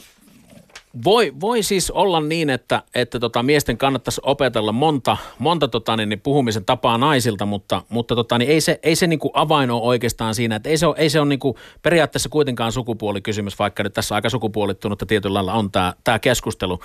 [1.04, 6.08] voi, voi siis olla niin, että, että tota, miesten kannattaisi opetella monta, monta tota, niin,
[6.08, 9.70] niin puhumisen tapaa naisilta, mutta, mutta tota, niin ei se, ei se niin kuin avain
[9.70, 13.58] ole oikeastaan siinä, että ei se ole, ei se ole niin kuin periaatteessa kuitenkaan sukupuolikysymys,
[13.58, 16.78] vaikka nyt tässä aika sukupuolittunutta tietyllä lailla on tämä, tämä keskustelu.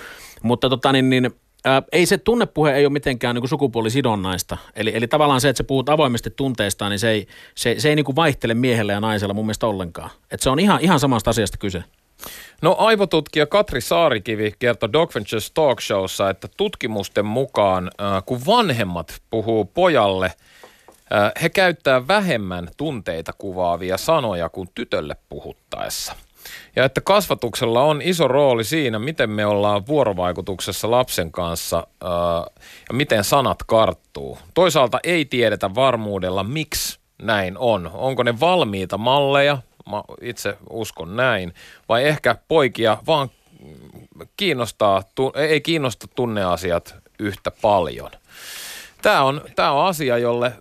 [0.44, 1.32] Mutta tota, niin, niin,
[1.66, 4.58] ää, ei se tunnepuhe ei ole mitenkään niin kuin sukupuolisidonnaista.
[4.76, 7.96] Eli, eli tavallaan se, että sä puhut avoimesti tunteistaan, niin se ei, se, se ei
[7.96, 10.10] niin kuin vaihtele miehellä ja naisella mun mielestä ollenkaan.
[10.32, 11.84] Et se on ihan, ihan samasta asiasta kyse.
[12.62, 19.22] No aivotutkija Katri Saarikivi kertoi Dog Ventures Talk Showssa, että tutkimusten mukaan äh, kun vanhemmat
[19.30, 26.16] puhuu pojalle, äh, he käyttää vähemmän tunteita kuvaavia sanoja kuin tytölle puhuttaessa.
[26.76, 32.10] Ja että kasvatuksella on iso rooli siinä, miten me ollaan vuorovaikutuksessa lapsen kanssa äh,
[32.90, 34.38] ja miten sanat karttuu.
[34.54, 37.92] Toisaalta ei tiedetä varmuudella, miksi näin on.
[37.94, 39.58] Onko ne valmiita malleja,
[39.90, 41.54] mä itse uskon näin,
[41.90, 43.30] vai ehkä poikia vaan
[44.38, 45.04] kiinnostaa,
[45.36, 48.12] ei kiinnosta tunneasiat yhtä paljon.
[49.02, 50.54] Tämä on, tämä on asia, jolle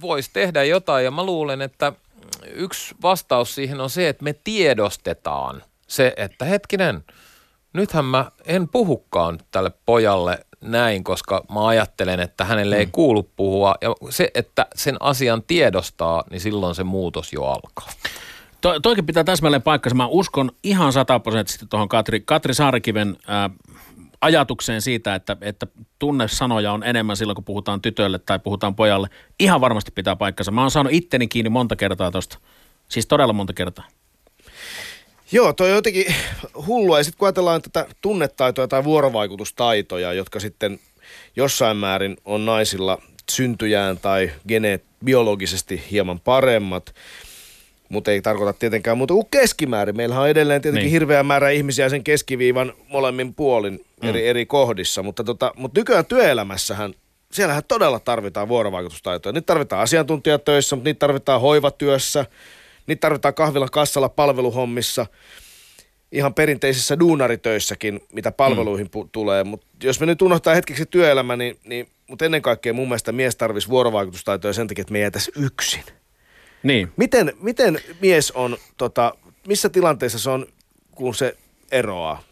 [0.00, 1.92] voisi tehdä jotain ja mä luulen, että
[2.52, 7.04] yksi vastaus siihen on se, että me tiedostetaan se, että hetkinen,
[7.72, 13.74] nythän mä en puhukaan tälle pojalle näin, koska mä ajattelen, että hänelle ei kuulu puhua.
[13.80, 17.92] Ja se, että sen asian tiedostaa, niin silloin se muutos jo alkaa.
[18.60, 19.94] To, toikin pitää täsmälleen paikkansa.
[19.94, 23.50] Mä uskon ihan sataprosenttisesti tuohon Katri, Katri Saarikiven ää,
[24.20, 25.66] ajatukseen siitä, että, että
[25.98, 29.08] tunnesanoja on enemmän silloin, kun puhutaan tytölle tai puhutaan pojalle.
[29.38, 30.50] Ihan varmasti pitää paikkansa.
[30.50, 32.38] Mä oon saanut itteni kiinni monta kertaa tosta.
[32.88, 33.84] Siis todella monta kertaa.
[35.32, 36.14] Joo, toi on jotenkin
[36.66, 36.98] hullua.
[36.98, 40.80] Ja sitten kun ajatellaan tätä tunnetaitoja tai vuorovaikutustaitoja, jotka sitten
[41.36, 42.98] jossain määrin on naisilla
[43.30, 46.94] syntyjään tai geneet biologisesti hieman paremmat,
[47.90, 49.96] mutta ei tarkoita tietenkään muuta kuin keskimäärin.
[49.96, 50.92] Meillähän on edelleen tietenkin Niin.
[50.92, 56.94] hirveä määrä ihmisiä sen keskiviivan molemmin puolin eri, eri kohdissa, mutta, tota, mutta nykyään työelämässähän
[57.32, 59.32] siellähän todella tarvitaan vuorovaikutustaitoja.
[59.32, 62.26] Niitä tarvitaan asiantuntijatöissä, mutta niitä tarvitaan hoivatyössä,
[62.86, 65.06] niitä tarvitaan kahvilan kassalla palveluhommissa,
[66.12, 69.44] ihan perinteisissä duunaritöissäkin, mitä palveluihin pu- tulee.
[69.44, 73.36] Mutta jos me nyt unohtaa hetkeksi työelämä, niin, niin mutta ennen kaikkea mun mielestä mies
[73.36, 75.82] tarvisi vuorovaikutustaitoja sen takia, että me ei jäätäisi yksin.
[76.62, 76.92] Niin.
[76.96, 79.14] Miten, miten mies on, tota,
[79.46, 80.46] missä tilanteessa se on,
[80.90, 81.36] kun se
[81.70, 82.22] eroaa?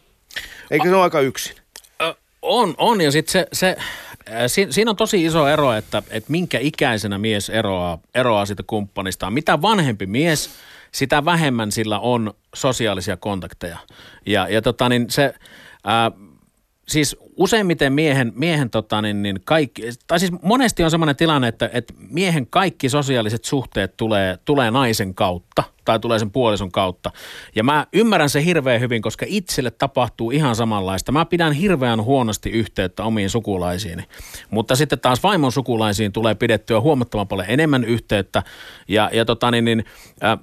[0.71, 1.57] Eikö se ole aika yksin?
[2.43, 3.01] On, on.
[3.01, 3.77] Ja sitten se, se
[4.47, 9.33] si, siinä on tosi iso ero, että, että minkä ikäisenä mies eroaa, eroaa siitä kumppanistaan.
[9.33, 10.51] Mitä vanhempi mies,
[10.93, 13.79] sitä vähemmän sillä on sosiaalisia kontakteja.
[14.27, 15.35] Ja, ja tota niin se...
[15.85, 16.11] Ää,
[16.89, 21.71] siis useimmiten miehen, miehen tota niin, niin kaikki, tai siis monesti on sellainen tilanne, että,
[21.73, 27.11] että miehen kaikki sosiaaliset suhteet tulee, tulee naisen kautta tai tulee sen puolison kautta.
[27.57, 31.13] Ja mä ymmärrän se hirveän hyvin, koska itselle tapahtuu ihan samanlaista.
[31.13, 34.03] Mä pidän hirveän huonosti yhteyttä omiin sukulaisiini,
[34.51, 38.43] mutta sitten taas vaimon sukulaisiin tulee pidettyä huomattavan paljon enemmän yhteyttä.
[38.89, 39.85] Ja, ja tota niin, niin,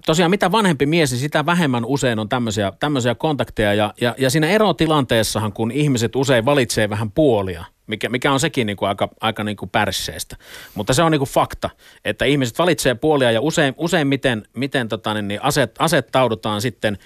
[0.05, 3.73] tosiaan mitä vanhempi mies, niin sitä vähemmän usein on tämmöisiä, tämmöisiä kontakteja.
[3.73, 8.67] Ja, ja, ja siinä erotilanteessahan, kun ihmiset usein valitsee vähän puolia, mikä, mikä on sekin
[8.67, 10.35] niin kuin aika, aika niin kuin pärsseestä.
[10.75, 11.69] Mutta se on niin kuin fakta,
[12.05, 16.97] että ihmiset valitsee puolia ja usein, useimmiten miten tota, niin, niin aset, asettaudutaan sitten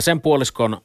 [0.00, 0.80] sen puoliskon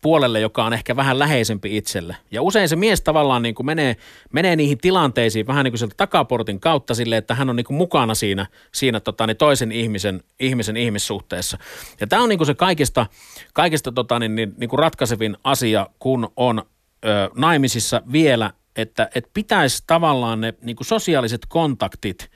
[0.00, 2.16] puolelle, joka on ehkä vähän läheisempi itselle.
[2.30, 3.96] Ja usein se mies tavallaan niin kuin menee,
[4.32, 7.76] menee niihin tilanteisiin vähän niin kuin sieltä takaportin kautta sille, että hän on niin kuin
[7.76, 11.58] mukana siinä, siinä tota, niin toisen ihmisen, ihmisen ihmissuhteessa.
[12.00, 13.06] Ja tämä on niin kuin se kaikista,
[13.52, 16.62] kaikista tota, niin, niin, niin kuin ratkaisevin asia, kun on
[17.04, 22.30] ö, naimisissa vielä, että et pitäisi tavallaan ne niin kuin sosiaaliset kontaktit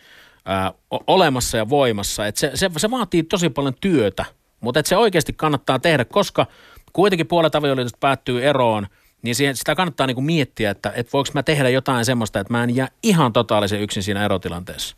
[0.95, 2.27] o- olemassa ja voimassa.
[2.27, 4.25] Et se, se, se vaatii tosi paljon työtä,
[4.61, 6.47] mutta et se oikeasti kannattaa tehdä, koska
[6.93, 8.87] kuitenkin puolet avioliitosta päättyy eroon,
[9.23, 12.53] niin siihen, sitä kannattaa niin kuin miettiä, että et voiko mä tehdä jotain semmoista, että
[12.53, 14.97] mä en jää ihan totaalisen yksin siinä erotilanteessa.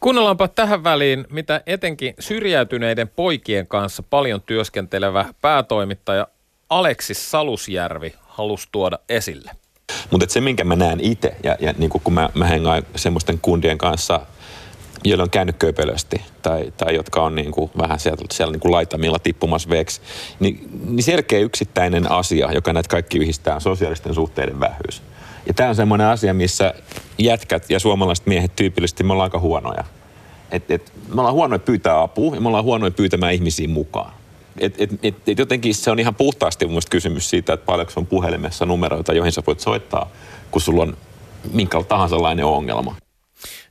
[0.00, 6.26] Kuunnellaanpa tähän väliin, mitä etenkin syrjäytyneiden poikien kanssa paljon työskentelevä päätoimittaja
[6.70, 9.50] Aleksis Salusjärvi halusi tuoda esille.
[10.10, 13.78] Mutta se, minkä mä näen itse, ja, ja niin kun mä, mä hengaan semmoisten kundien
[13.78, 14.20] kanssa,
[15.04, 18.72] joilla on käynyt köpelösti, tai, tai jotka on niin kuin vähän siellä, siellä niin kuin
[18.72, 20.00] laitamilla tippumassa veksi,
[20.40, 25.02] niin, niin selkeä yksittäinen asia, joka näitä kaikki yhdistää, on sosiaalisten suhteiden vähyys.
[25.46, 26.74] Ja tämä on semmoinen asia, missä
[27.18, 29.84] jätkät ja suomalaiset miehet tyypillisesti me ollaan aika huonoja.
[30.50, 34.19] Et, et, me ollaan huonoja pyytää apua ja me ollaan huonoja pyytämään ihmisiä mukaan.
[34.60, 37.92] Et, et, et, et jotenkin se on ihan puhtaasti mun mielestä kysymys siitä, että paljonko
[37.96, 40.10] on puhelimessa numeroita, joihin sä voit soittaa,
[40.50, 40.96] kun sulla on
[41.52, 42.96] minkä tahansa lainen ongelma.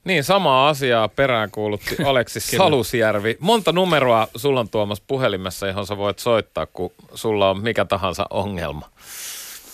[0.04, 3.38] Niin, samaa asiaa peräänkuulutti Aleksis Salusjärvi.
[3.40, 8.26] Monta numeroa sulla on Tuomas puhelimessa, johon sä voit soittaa, kun sulla on mikä tahansa
[8.30, 8.90] ongelma.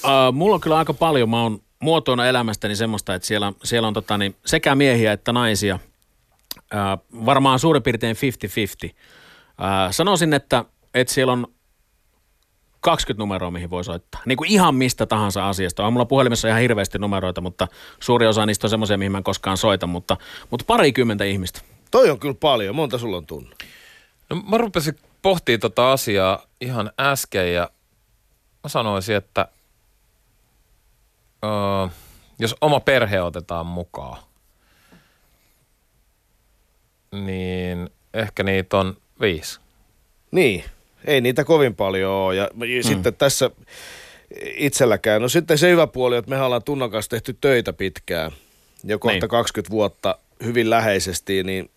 [0.04, 1.30] Uh, mulla on kyllä aika paljon.
[1.30, 5.80] Mä oon muotoina elämästäni semmoista, että siellä, siellä on tota, niin sekä miehiä että naisia.
[6.56, 8.16] Uh, varmaan suurin piirtein
[8.88, 8.90] 50-50.
[8.90, 8.96] Uh,
[9.92, 11.48] sanoisin, että, että siellä on
[12.80, 14.22] 20 numeroa, mihin voi soittaa.
[14.26, 15.86] Niin kuin ihan mistä tahansa asiasta.
[15.86, 17.68] On mulla puhelimessa ihan hirveästi numeroita, mutta
[18.00, 20.18] suuri osa niistä on semmoisia, mihin mä en koskaan soita, mutta,
[20.50, 21.62] mutta parikymmentä ihmistä.
[21.92, 22.76] Toi on kyllä paljon.
[22.76, 23.56] Monta sulla on tunne?
[24.30, 27.70] No, mä rupesin pohtimaan tota asiaa ihan äsken ja
[28.64, 29.48] mä sanoisin, että
[31.44, 31.88] öö,
[32.40, 34.24] jos oma perhe otetaan mukaan,
[37.12, 39.60] niin ehkä niitä on viisi.
[40.32, 40.64] Niin,
[41.08, 42.36] ei niitä kovin paljon ole.
[42.36, 42.66] Ja mm.
[42.82, 43.52] sitten tässä
[44.58, 45.22] itselläkään.
[45.22, 48.32] No sitten se hyvä puoli, että mehän ollaan Tunnan kanssa tehty töitä pitkään.
[48.84, 49.30] Jo kohta Niin.
[49.30, 51.70] 20 vuotta hyvin läheisesti, niin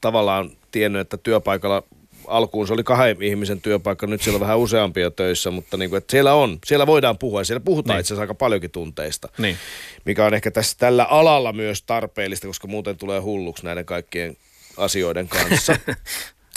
[0.00, 1.82] tavallaan tiennyt, että työpaikalla
[2.26, 5.98] alkuun se oli kahden ihmisen työpaikka, nyt siellä on vähän useampia töissä, mutta niin kuin,
[5.98, 8.00] että siellä on, siellä voidaan puhua ja siellä puhutaan Niin.
[8.00, 9.56] itse asiassa aika paljonkin tunteista, Niin.
[10.04, 14.36] mikä on ehkä tässä tällä alalla myös tarpeellista, koska muuten tulee hulluksi näiden kaikkien
[14.76, 15.76] asioiden kanssa.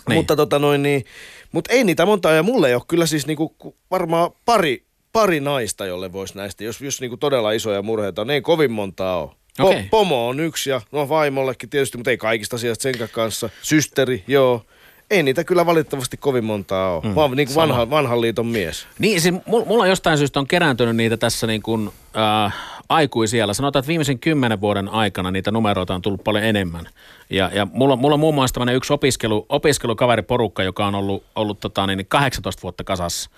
[0.07, 0.17] Niin.
[0.17, 1.05] Mutta tota noin niin,
[1.51, 5.39] mutta ei niitä monta ja mulle ei ole kyllä siis niinku ku- varmaan pari, pari
[5.39, 9.29] naista, jolle voisi näistä, jos, jos niinku todella isoja murheita on, ei kovin montaa ole.
[9.61, 9.83] Po- Okei.
[9.91, 13.49] Pomo on yksi ja no vaimollekin tietysti, mutta ei kaikista asiasta sen kanssa.
[13.61, 14.65] Systeri, joo.
[15.11, 17.03] Ei niitä kyllä valitettavasti kovin montaa ole.
[17.03, 18.87] Mm, Mä oon niin vanha, vanhan liiton mies.
[18.99, 21.89] Niin, siis mulla, mulla jostain syystä on kerääntynyt niitä tässä niin kuin,
[22.45, 22.53] äh,
[22.89, 23.53] aikuisiellä.
[23.53, 26.85] Sanotaan, että viimeisen kymmenen vuoden aikana niitä numeroita on tullut paljon enemmän.
[27.29, 31.59] Ja, ja mulla, mulla on muun muassa tämmöinen yksi opiskelu, opiskelukaveriporukka, joka on ollut, ollut
[31.59, 33.29] tota, niin 18 vuotta kasassa.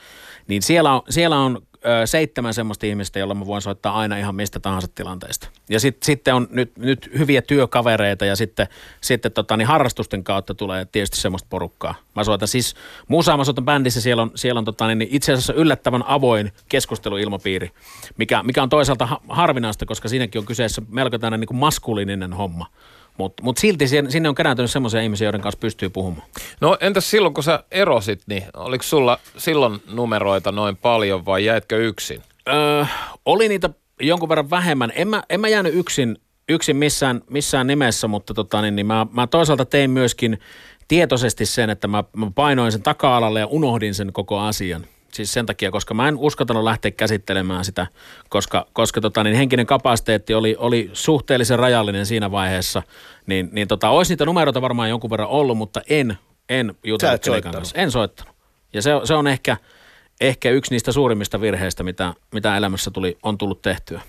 [0.48, 4.36] Niin siellä on, siellä on ö, seitsemän semmoista ihmistä, jolla mä voin soittaa aina ihan
[4.36, 5.48] mistä tahansa tilanteesta.
[5.70, 8.68] Ja sit, sitten on nyt, nyt hyviä työkavereita ja sitten,
[9.02, 11.96] sitten tota, niin harrastusten kautta tulee tietysti semmoista porukkaa.
[12.16, 12.76] Mä soitan siis
[13.08, 17.72] Musaa, mä soitan bändissä, siellä on, siellä on tota, niin itse asiassa yllättävän avoin keskusteluilmapiiri,
[18.18, 22.66] mikä, mikä on toisaalta ha- harvinaista, koska siinäkin on kyseessä melko tämmöinen niin maskuliininen homma.
[23.18, 26.28] Mutta mut silti sinne, sinne on kerääntynyt semmoisia ihmisiä, joiden kanssa pystyy puhumaan.
[26.62, 31.78] No entäs silloin, kun sä erosit, niin oliko sulla silloin numeroita noin paljon vai jäitkö
[31.78, 32.22] yksin?
[32.50, 32.86] Öö,
[33.26, 33.70] oli niitä
[34.02, 34.92] jonkun verran vähemmän.
[34.96, 36.18] En mä, en mä jäänyt yksin,
[36.50, 40.40] yksin missään, missään nimessä, mutta tota, niin, niin mä, mä toisaalta tein myöskin
[40.88, 44.86] tietoisesti sen, että mä, mä painoin sen taka-alalle ja unohdin sen koko asian.
[45.14, 47.88] Siis sen takia, koska mä en uskaltanut lähteä käsittelemään sitä,
[48.30, 52.84] koska, koska tota, niin henkinen kapasiteetti oli, oli suhteellisen rajallinen siinä vaiheessa.
[53.26, 56.18] Niin, niin tota, olisi niitä numeroita varmaan jonkun verran ollut, mutta en,
[56.50, 57.56] en jutellut kenenkään soittanut.
[57.56, 57.78] kanssa.
[57.78, 58.36] En soittanut.
[58.74, 59.58] Ja se, se on ehkä,
[60.22, 64.02] ehkä yksi niistä suurimmista virheistä, mitä, mitä elämässä tuli, on tullut tehtyä.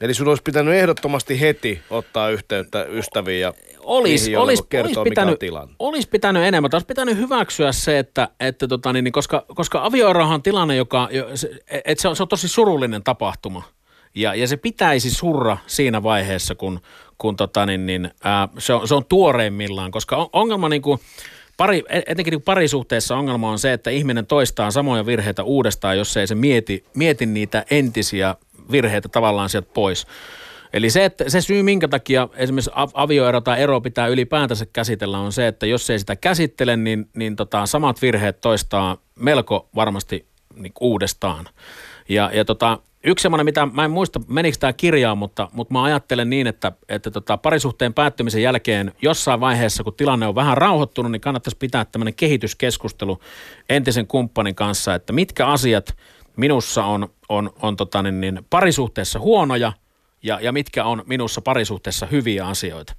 [0.00, 3.54] Eli sun olisi pitänyt ehdottomasti heti ottaa yhteyttä ystäviin ja
[3.88, 5.38] Olis, joille olis, voi kertoa, olis, pitänyt,
[5.78, 6.70] olis pitänyt enemmän.
[6.72, 11.08] Olisi pitänyt hyväksyä se, että, että tota, niin, niin, koska, koska avioerohan on tilanne, joka,
[11.10, 11.50] jo- se,
[11.84, 13.62] että se, on, se on tosi surullinen tapahtuma.
[14.14, 16.80] Ja, ja se pitäisi surra siinä vaiheessa, kun,
[17.18, 21.00] kun tota, niin, niin, ää, se, on, se on tuoreimmillaan, koska on- ongelma niin kuin,
[21.56, 26.26] Pari, etenkin niin parisuhteessa ongelma on se, että ihminen toistaa samoja virheitä uudestaan, jos ei
[26.26, 28.34] se mieti, mieti niitä entisiä
[28.70, 30.06] virheitä tavallaan sieltä pois.
[30.72, 35.18] Eli se, että se syy, minkä takia esimerkiksi av- avioero tai ero pitää ylipäätänsä käsitellä,
[35.18, 40.26] on se, että jos ei sitä käsittele, niin, niin tota, samat virheet toistaa melko varmasti
[40.54, 41.44] niin uudestaan.
[42.08, 45.82] Ja, ja tota, yksi semmoinen, mitä mä en muista, menikö tämä kirjaan, mutta, mutta mä
[45.82, 51.12] ajattelen niin, että, että tota, parisuhteen päättymisen jälkeen jossain vaiheessa, kun tilanne on vähän rauhoittunut,
[51.12, 53.18] niin kannattaisi pitää tämmöinen kehityskeskustelu
[53.68, 55.96] entisen kumppanin kanssa, että mitkä asiat
[56.36, 59.72] minussa on, on, on tota, niin, niin, parisuhteessa huonoja–
[60.22, 62.94] ja, ja mitkä on minussa parisuhteessa hyviä asioita.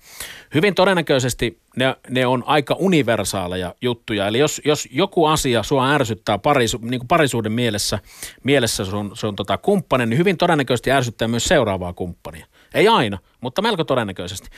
[0.53, 4.27] Hyvin todennäköisesti ne, ne on aika universaaleja juttuja.
[4.27, 7.99] Eli jos, jos joku asia sua ärsyttää parisu, niin kuin parisuuden mielessä,
[8.43, 12.45] mielessä sun, sun tota kumppani, niin hyvin todennäköisesti ärsyttää myös seuraavaa kumppania.
[12.73, 14.49] Ei aina, mutta melko todennäköisesti.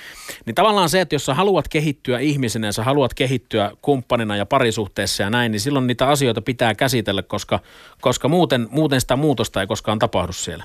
[0.45, 4.45] Niin tavallaan se, että jos sä haluat kehittyä ihmisenä ja sä haluat kehittyä kumppanina ja
[4.45, 7.59] parisuhteessa ja näin, niin silloin niitä asioita pitää käsitellä, koska,
[8.01, 10.64] koska muuten, muuten sitä muutosta ei koskaan tapahdu siellä.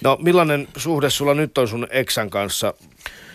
[0.00, 2.74] No millainen suhde sulla nyt on sun eksän kanssa?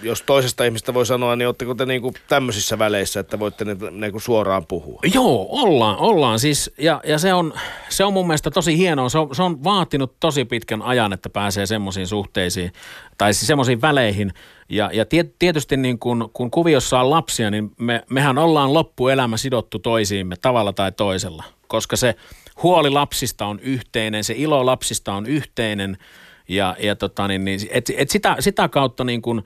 [0.02, 4.20] Jos toisesta ihmistä voi sanoa, niin ootteko te niinku tämmöisissä väleissä, että voitte ne, niinku
[4.20, 5.00] suoraan puhua?
[5.14, 7.54] Joo, ollaan, ollaan siis, ja, ja se, on,
[7.90, 9.10] se on mun mielestä tosi hienoa.
[9.10, 12.72] Se on, se on vaatinut tosi pitkän ajan, että pääsee semmoisiin suhteisiin,
[13.18, 14.34] tai siis semmoisiin väleihin.
[14.70, 15.06] Ja, ja
[15.40, 20.74] tietysti niin kun, kun kuviossa on lapsia, niin me, mehän ollaan loppuelämä sidottu toisiimme tavalla
[20.74, 22.16] tai toisella, koska se
[22.64, 25.98] huoli lapsista on yhteinen, se ilo lapsista on yhteinen–
[26.50, 29.44] ja, ja tota, niin, niin, et, et sitä, sitä kautta niin kuin,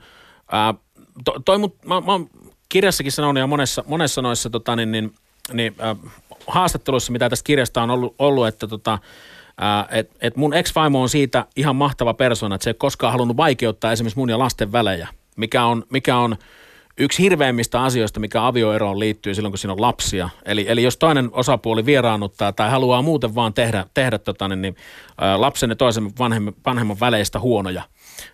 [0.52, 0.74] ää,
[1.24, 2.20] to, toi mut, mä, mä
[2.68, 5.14] kirjassakin sanonut ja monessa, monessa noissa tota, niin, niin,
[5.52, 5.96] niin, ää,
[6.46, 8.98] haastatteluissa, mitä tästä kirjasta on ollut, ollut että tota,
[9.90, 13.92] että et mun ex on siitä ihan mahtava persona, että se ei koskaan halunnut vaikeuttaa
[13.92, 16.36] esimerkiksi mun ja lasten välejä, mikä on, mikä on
[16.98, 20.28] yksi hirveimmistä asioista, mikä avioeroon liittyy silloin, kun siinä on lapsia.
[20.44, 24.76] Eli, eli jos toinen osapuoli vieraannuttaa tai haluaa muuten vaan tehdä, tehdä tota, niin, niin,
[25.36, 27.82] lapsen ja toisen vanhemman, vanhemman väleistä huonoja,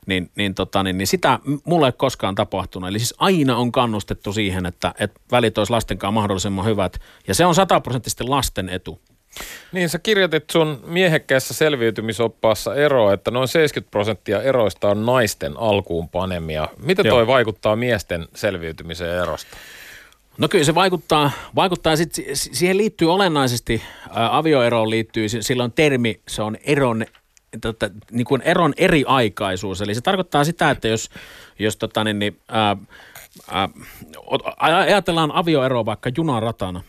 [0.06, 2.88] niin, niin, tota, niin, niin sitä mulle ei koskaan tapahtunut.
[2.88, 7.00] Eli siis aina on kannustettu siihen, että, että välit olisi lasten kanssa mahdollisimman hyvät.
[7.28, 9.00] Ja se on sataprosenttisesti lasten etu.
[9.72, 16.08] Niin, sä kirjoitit sun miehekkäässä selviytymisoppaassa eroa, että noin 70 prosenttia eroista on naisten alkuun
[16.08, 16.68] panemia.
[16.82, 17.26] Miten toi Joo.
[17.26, 19.56] vaikuttaa miesten selviytymiseen erosta?
[20.38, 26.20] No kyllä se vaikuttaa, vaikuttaa sit, siihen liittyy olennaisesti, ää, avioeroon liittyy, sillä on termi,
[26.28, 27.04] se on eron,
[27.60, 29.80] tota, niin kuin eron eriaikaisuus.
[29.80, 31.10] Eli se tarkoittaa sitä, että jos,
[31.58, 32.76] jos tota, niin, niin, ää,
[33.50, 33.68] ää,
[34.58, 36.82] ajatellaan avioeroa vaikka junaratana,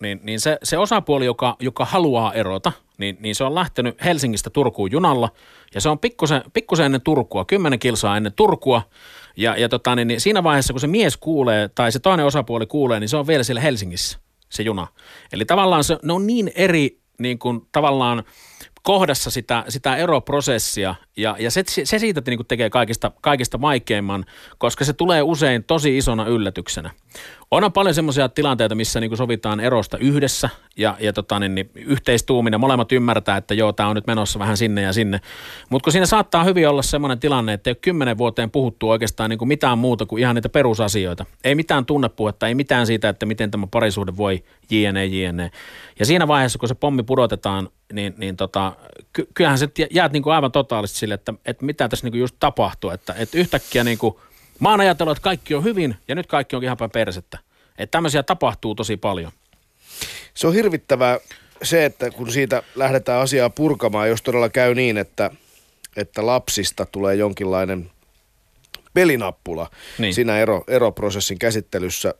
[0.00, 4.50] niin, niin se, se osapuoli, joka, joka haluaa erota, niin, niin se on lähtenyt Helsingistä
[4.50, 5.28] Turkuun junalla,
[5.74, 8.82] ja se on pikkusen, pikkusen ennen Turkua, kymmenen kilsaa ennen Turkua,
[9.36, 12.66] ja, ja tota, niin, niin siinä vaiheessa, kun se mies kuulee, tai se toinen osapuoli
[12.66, 14.18] kuulee, niin se on vielä siellä Helsingissä,
[14.48, 14.86] se juna.
[15.32, 18.24] Eli tavallaan se, ne on niin eri, niin kuin tavallaan
[18.88, 24.24] kohdassa sitä, sitä eroprosessia ja, ja se, se siitä niin tekee kaikista, kaikista vaikeimman,
[24.58, 26.90] koska se tulee usein tosi isona yllätyksenä.
[27.50, 32.60] On paljon semmoisia tilanteita, missä niin sovitaan erosta yhdessä ja, ja tota, niin, niin, yhteistuuminen.
[32.60, 35.20] Molemmat ymmärtää, että joo, tämä on nyt menossa vähän sinne ja sinne.
[35.70, 39.30] Mutta kun siinä saattaa hyvin olla semmoinen tilanne, että ei ole kymmenen vuoteen puhuttu oikeastaan
[39.30, 41.26] niin kuin mitään muuta kuin ihan niitä perusasioita.
[41.44, 45.50] Ei mitään tunnepuhetta, ei mitään siitä, että miten tämä parisuhde voi jne, jne.
[45.98, 48.76] Ja siinä vaiheessa, kun se pommi pudotetaan, niin, niin tota,
[49.12, 52.20] ky- kyllähän se jäät niin kuin aivan totaalisesti sille, että, että mitä tässä niin kuin
[52.20, 52.90] just tapahtuu.
[52.90, 54.14] Että, että yhtäkkiä niin kuin,
[54.60, 57.38] mä oon ajatellut, että kaikki on hyvin ja nyt kaikki on ihan päin persettä.
[57.78, 59.32] Että tämmöisiä tapahtuu tosi paljon.
[60.34, 61.18] Se on hirvittävää
[61.62, 65.30] se, että kun siitä lähdetään asiaa purkamaan, jos todella käy niin, että,
[65.96, 67.90] että lapsista tulee jonkinlainen
[68.94, 70.14] pelinappula niin.
[70.14, 72.14] siinä ero, eroprosessin käsittelyssä.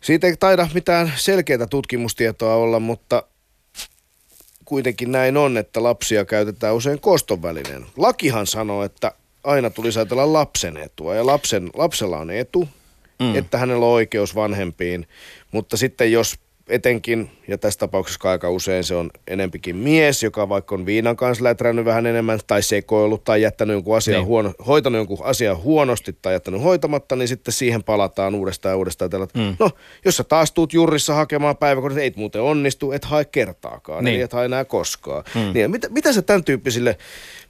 [0.00, 3.22] Siitä ei taida mitään selkeää tutkimustietoa olla, mutta
[4.66, 7.86] kuitenkin näin on, että lapsia käytetään usein koston välinen.
[7.96, 9.12] Lakihan sanoo, että
[9.44, 12.68] aina tulisi ajatella lapsen etua ja lapsen, lapsella on etu,
[13.18, 13.36] mm.
[13.36, 15.08] että hänellä on oikeus vanhempiin.
[15.52, 16.38] Mutta sitten jos
[16.68, 21.44] etenkin, ja tässä tapauksessa aika usein se on enempikin mies, joka vaikka on viinan kanssa
[21.44, 24.26] lätrännyt vähän enemmän tai sekoillut tai jättänyt jonkun asian niin.
[24.26, 29.10] huono, hoitanut jonkun asian huonosti tai jättänyt hoitamatta, niin sitten siihen palataan uudestaan ja uudestaan.
[29.10, 29.56] Tällä, mm.
[29.58, 29.70] No,
[30.04, 34.14] jos sä taas tuut jurissa hakemaan päiväkodin, ei muuten onnistu, et hae kertaakaan, niin.
[34.14, 35.24] eli et hae enää koskaan.
[35.34, 35.52] Mm.
[35.54, 36.98] Niin, mitä, mitä sä tämän tyyppisille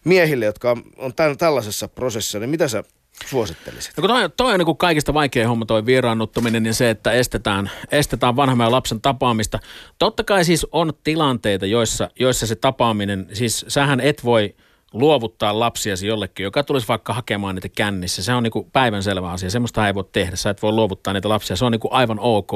[0.04, 2.84] miehille, jotka on, on tämän, tällaisessa prosessissa, niin mitä sä
[3.26, 3.96] suosittelisit?
[3.96, 7.12] No kun toi, toi on niin kuin kaikista vaikein homma toi vieraannuttaminen niin se, että
[7.12, 9.58] estetään, estetään vanhemman ja lapsen tapaamista.
[9.98, 14.54] Totta kai siis on tilanteita, joissa, joissa se tapaaminen, siis sähän et voi
[14.92, 18.22] luovuttaa lapsiasi jollekin, joka tulisi vaikka hakemaan niitä kännissä.
[18.22, 19.50] Se on niin kuin päivänselvä asia.
[19.50, 20.36] Semmoista ei voi tehdä.
[20.36, 21.56] Sä et voi luovuttaa niitä lapsia.
[21.56, 22.50] Se on niin kuin aivan ok.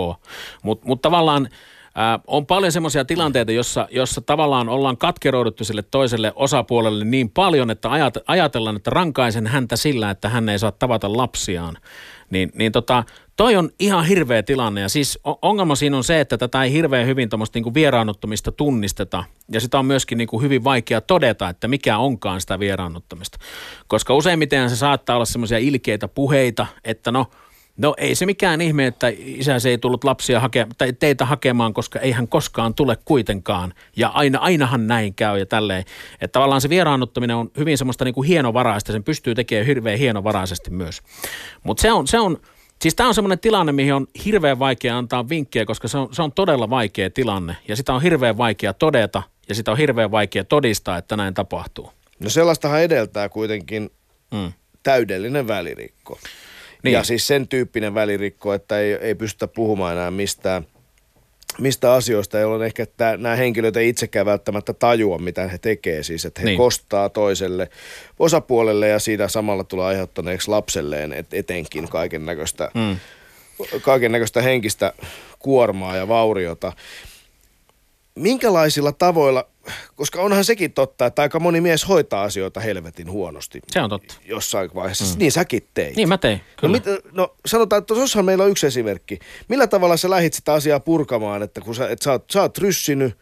[0.62, 1.48] Mutta mut tavallaan
[1.94, 7.70] Ää, on paljon semmoisia tilanteita, jossa, jossa tavallaan ollaan katkeroiduttu sille toiselle osapuolelle niin paljon,
[7.70, 11.76] että ajat, ajatellaan, että rankaisen häntä sillä, että hän ei saa tavata lapsiaan.
[12.30, 13.04] Niin, niin tota,
[13.36, 17.06] toi on ihan hirveä tilanne ja siis ongelma siinä on se, että tätä ei hirveän
[17.06, 21.68] hyvin tuommoista niin vieraannuttamista tunnisteta ja sitä on myöskin niin kuin hyvin vaikea todeta, että
[21.68, 23.38] mikä onkaan sitä vieraannuttamista.
[23.88, 27.26] Koska useimmiten se saattaa olla semmoisia ilkeitä puheita, että no–
[27.82, 31.98] No ei se mikään ihme, että isä ei tullut lapsia hake- tai teitä hakemaan, koska
[31.98, 33.74] ei hän koskaan tule kuitenkaan.
[33.96, 35.84] Ja aina, ainahan näin käy ja tälleen.
[36.20, 40.70] Että tavallaan se vieraannuttaminen on hyvin semmoista niin kuin hienovaraista, sen pystyy tekemään hirveän hienovaraisesti
[40.70, 41.02] myös.
[41.62, 42.38] Mutta se on, se on,
[42.82, 46.22] Siis tämä on semmoinen tilanne, mihin on hirveän vaikea antaa vinkkejä, koska se on, se
[46.22, 47.56] on todella vaikea tilanne.
[47.68, 51.92] Ja sitä on hirveän vaikea todeta ja sitä on hirveän vaikea todistaa, että näin tapahtuu.
[52.20, 53.90] No sellaistahan edeltää kuitenkin
[54.30, 54.52] mm.
[54.82, 56.18] täydellinen välirikko.
[56.82, 56.92] Niin.
[56.92, 60.66] Ja siis sen tyyppinen välirikko, että ei, ei pystytä puhumaan enää mistään,
[61.58, 66.02] mistä asioista, jolloin ehkä että nämä henkilöt ei itsekään välttämättä tajua, mitä he tekee.
[66.02, 66.58] Siis, että he niin.
[66.58, 67.70] kostaa toiselle
[68.18, 72.96] osapuolelle ja siinä samalla tulee aiheuttaneeksi lapselleen et, etenkin kaiken näköistä, mm.
[73.82, 74.92] kaiken näköistä henkistä
[75.38, 76.72] kuormaa ja vauriota.
[78.22, 79.46] Minkälaisilla tavoilla
[79.96, 83.60] koska onhan sekin totta, että aika moni mies hoitaa asioita helvetin huonosti.
[83.70, 84.14] Se on totta.
[84.24, 85.04] Jossain vaiheessa.
[85.04, 85.18] Mm.
[85.18, 85.96] Niin säkin teit.
[85.96, 86.72] Niin mä tein, no kyllä.
[86.72, 89.18] No, mit, no sanotaan, että tuossa meillä on yksi esimerkki.
[89.48, 92.58] Millä tavalla sä lähit sitä asiaa purkamaan, että kun sä, että sä, oot, sä oot
[92.58, 93.18] ryssinyt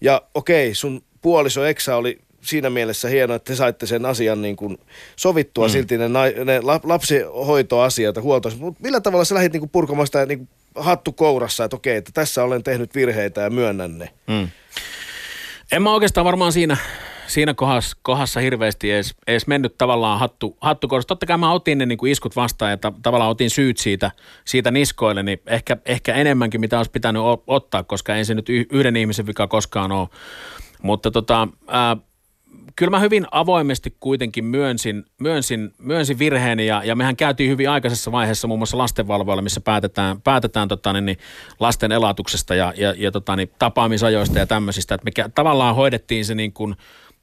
[0.00, 4.56] ja okei, sun puoliso Eksa oli siinä mielessä hieno, että te saitte sen asian niin
[4.56, 4.78] kuin
[5.16, 5.72] sovittua mm.
[5.72, 6.08] silti ne,
[6.44, 8.50] ne lapsihoitoasiat ja huolto.
[8.58, 10.48] Mutta millä tavalla sä lähdit niin kuin purkamaan sitä niin kuin
[10.78, 14.10] hattu kourassa, että okei, että tässä olen tehnyt virheitä ja myönnän ne?
[14.26, 14.48] Mm.
[15.72, 16.76] En mä oikeastaan varmaan siinä,
[17.26, 21.08] siinä kohdassa, kohdassa hirveästi edes, edes mennyt tavallaan hattu, hattukohdassa.
[21.08, 24.10] Totta kai mä otin ne niin kuin iskut vastaan ja ta, tavallaan otin syyt siitä,
[24.44, 28.96] siitä niskoille, niin ehkä, ehkä enemmänkin mitä olisi pitänyt ottaa, koska ei se nyt yhden
[28.96, 30.08] ihmisen vika koskaan ole.
[30.82, 31.96] Mutta tota, ää,
[32.78, 38.12] kyllä mä hyvin avoimesti kuitenkin myönsin, myönsin, myönsin virheeni ja, ja mehän käytiin hyvin aikaisessa
[38.12, 41.18] vaiheessa muun muassa lastenvalvoilla, missä päätetään, päätetään tota, niin, niin,
[41.60, 44.94] lasten elatuksesta ja, ja, ja tota, niin, tapaamisajoista ja tämmöisistä.
[44.94, 46.76] Että me tavallaan hoidettiin se niin kuin,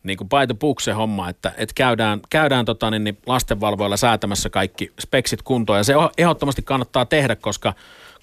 [0.04, 4.92] niin kuin by the homma, että, että käydään, käydään tota, niin, niin lastenvalvoilla säätämässä kaikki
[5.00, 7.74] speksit kuntoon ja se ehdottomasti kannattaa tehdä, koska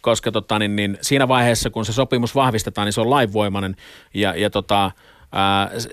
[0.01, 3.77] koska tota, niin, niin, siinä vaiheessa, kun se sopimus vahvistetaan, niin se on lainvoimainen
[4.15, 4.91] ja, ja tota,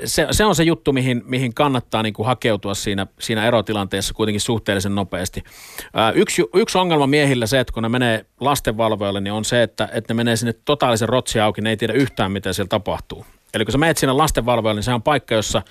[0.05, 4.41] se, se on se juttu, mihin, mihin kannattaa niin kuin hakeutua siinä, siinä erotilanteessa kuitenkin
[4.41, 5.43] suhteellisen nopeasti.
[6.15, 10.13] yksi, yksi ongelma miehillä se, että kun ne menee lastenvalvojalle, niin on se, että, että
[10.13, 13.25] ne menee sinne totaalisen rotsi auki, ne ei tiedä yhtään, mitä siellä tapahtuu.
[13.53, 15.61] Eli kun sä menet sinne lastenvalvojalle, niin se on paikka, jossa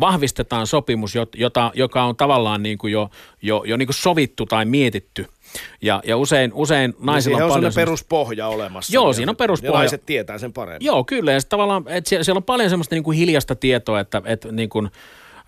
[0.00, 3.10] vahvistetaan sopimus, jota, joka on tavallaan niin kuin jo,
[3.42, 5.26] jo, jo niin kuin sovittu tai mietitty–
[5.82, 7.72] ja, ja usein, usein niin naisilla niin on, on paljon...
[7.74, 8.94] peruspohja olemassa.
[8.94, 9.72] Joo, siinä on peruspohja.
[9.72, 10.86] Ja naiset tietää sen paremmin.
[10.86, 11.32] Joo, kyllä.
[11.32, 14.68] Ja tavallaan, että siellä, siellä on paljon semmoista niin kuin hiljasta tietoa, että, että niin
[14.68, 14.90] kuin,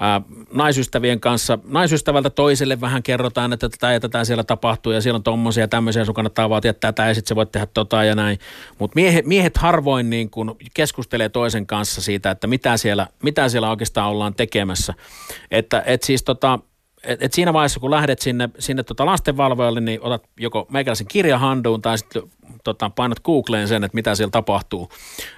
[0.00, 5.16] ää, naisystävien kanssa, naisystävältä toiselle vähän kerrotaan, että tätä ja tätä siellä tapahtuu ja siellä
[5.16, 8.14] on tommosia ja tämmöisiä, sun kannattaa vaatia tätä ja sitten se voit tehdä tota ja
[8.14, 8.38] näin.
[8.78, 13.70] Mutta miehet, miehet harvoin niin kun keskustelee toisen kanssa siitä, että mitä siellä, mitä siellä
[13.70, 14.94] oikeastaan ollaan tekemässä.
[15.50, 16.58] Että et siis tota,
[17.05, 21.82] et, et siinä vaiheessa, kun lähdet sinne, sinne tota lastenvalvojalle, niin otat joko meikäläisen kirjahanduun
[21.82, 22.22] tai sitten
[22.64, 24.88] tota, painat Googleen sen, että mitä siellä tapahtuu.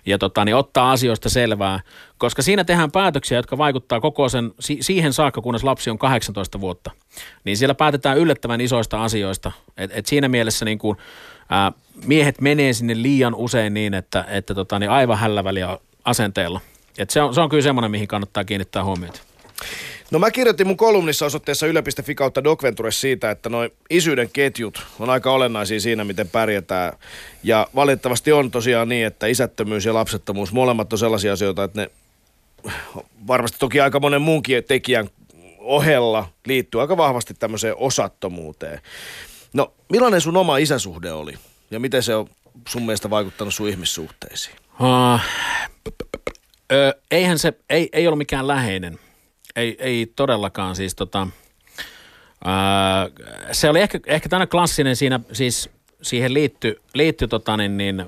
[0.07, 1.81] Ja tota, niin ottaa asioista selvää,
[2.19, 6.61] koska siinä tehdään päätöksiä, jotka vaikuttaa koko sen, si- siihen saakka, kunnes lapsi on 18
[6.61, 6.91] vuotta.
[7.45, 9.53] Niin siellä päätetään yllättävän isoista asioista.
[9.77, 10.99] Et, et siinä mielessä niin kuin,
[11.49, 11.73] ää,
[12.07, 16.61] miehet menee sinne liian usein niin, että, että tota, niin aivan hälläväliä asenteella.
[16.99, 19.21] Et se, on, se on kyllä semmoinen, mihin kannattaa kiinnittää huomiota.
[20.13, 25.11] No mä kirjoitin mun kolumnissa osoitteessa yle.fi kautta Docventure siitä, että noin isyyden ketjut on
[25.11, 26.93] aika olennaisia siinä, miten pärjätään.
[27.43, 31.91] Ja valitettavasti on tosiaan niin, että isättömyys ja lapsettomuus, molemmat on sellaisia asioita, että ne
[33.27, 35.09] varmasti toki aika monen muunkin tekijän
[35.59, 38.81] ohella liittyy aika vahvasti tämmöiseen osattomuuteen.
[39.53, 41.35] No, millainen sun oma isäsuhde oli?
[41.71, 42.29] Ja miten se on
[42.69, 44.57] sun mielestä vaikuttanut sun ihmissuhteisiin?
[44.81, 45.21] Uh,
[46.73, 48.99] ö, eihän se, ei, ei ollut mikään läheinen
[49.57, 51.27] ei, ei todellakaan siis tota,
[52.45, 53.09] ää,
[53.53, 55.71] se oli ehkä, ehkä tänä klassinen siinä, siis
[56.03, 58.07] siihen liittyi, liittyi tota niin, niin, ä,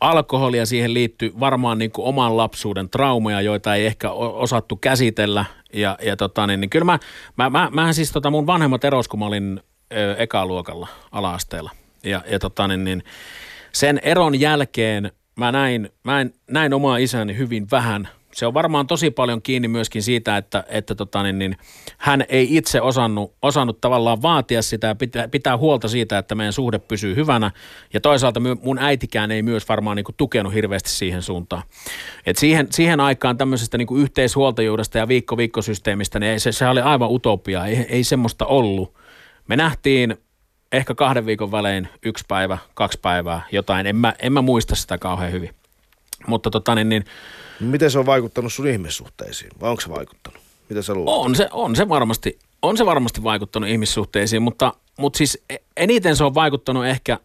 [0.00, 5.44] alkoholi ja siihen liittyi varmaan niin kuin oman lapsuuden traumeja, joita ei ehkä osattu käsitellä.
[5.72, 6.98] Ja, ja tota niin, niin kyllä mä,
[7.36, 9.60] mä, mä, mä siis tota mun vanhemmat eros, kun mä olin
[9.92, 11.70] ä, ekaluokalla ala-asteella.
[12.04, 13.04] Ja, ja tota niin, niin,
[13.72, 19.10] sen eron jälkeen mä näin, mä näin omaa isäni hyvin vähän– Se on varmaan tosi
[19.10, 21.56] paljon kiinni myöskin siitä, että, että tota, niin, niin,
[21.98, 26.52] hän ei itse osannut, osannut tavallaan vaatia sitä ja pitää, pitää huolta siitä, että meidän
[26.52, 27.50] suhde pysyy hyvänä.
[27.92, 31.62] Ja toisaalta mun äitikään ei myös varmaan niin kuin, tukenut hirveästi siihen suuntaan.
[32.26, 36.80] Et siihen, siihen aikaan tämmöisestä niin kuin yhteishuoltajuudesta ja viikko-viikkosysteemistä, niin ei, se, se oli
[36.80, 38.94] aivan utopia, ei, ei semmoista ollut.
[39.48, 40.16] Me nähtiin
[40.72, 43.86] ehkä kahden viikon välein yksi päivä, kaksi päivää, jotain.
[43.86, 45.50] En mä, en mä muista sitä kauhean hyvin.
[46.26, 47.04] Mutta tota niin, niin
[47.64, 49.50] Miten se on vaikuttanut sun ihmissuhteisiin?
[49.60, 50.42] Vai onko se vaikuttanut?
[50.68, 51.14] Mitä sä luulet?
[51.14, 56.16] on se, on se varmasti, on se varmasti vaikuttanut ihmissuhteisiin, mutta, mutta siis e- eniten
[56.16, 57.18] se on vaikuttanut ehkä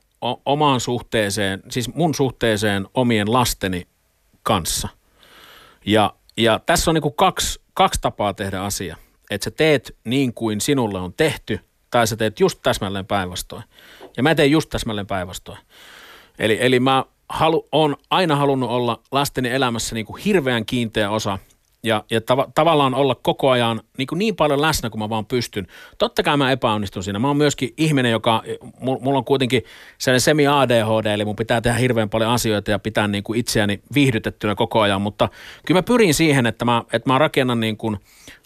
[0.46, 3.88] omaan suhteeseen, siis mun suhteeseen omien lasteni
[4.44, 4.88] kanssa.
[5.86, 8.98] Ja, ja tässä on niin kaksi, kaksi tapaa tehdä asia.
[9.30, 11.60] Että sä teet niin kuin sinulle on tehty,
[11.92, 13.64] tai sä teet just täsmälleen päinvastoin.
[14.18, 15.58] Ja mä teen just täsmälleen päinvastoin.
[16.40, 21.40] Eli, eli mä halu, on aina halunnut olla lasteni elämässä niin kuin hirveän kiinteä osa
[21.84, 25.26] ja, ja tav- tavallaan olla koko ajan niin, kuin niin paljon läsnä kuin mä vaan
[25.26, 25.68] pystyn.
[25.98, 27.20] Totta kai mä epäonnistun siinä.
[27.20, 28.44] Mä oon myöskin ihminen, joka,
[28.80, 29.64] mulla on kuitenkin
[29.98, 34.56] sellainen semi-ADHD, eli mun pitää tehdä hirveän paljon asioita ja pitää niin kuin itseäni viihdytettynä
[34.56, 35.30] koko ajan, mutta
[35.66, 37.98] kyllä mä pyrin siihen, että mä, että mä rakennan niin kuin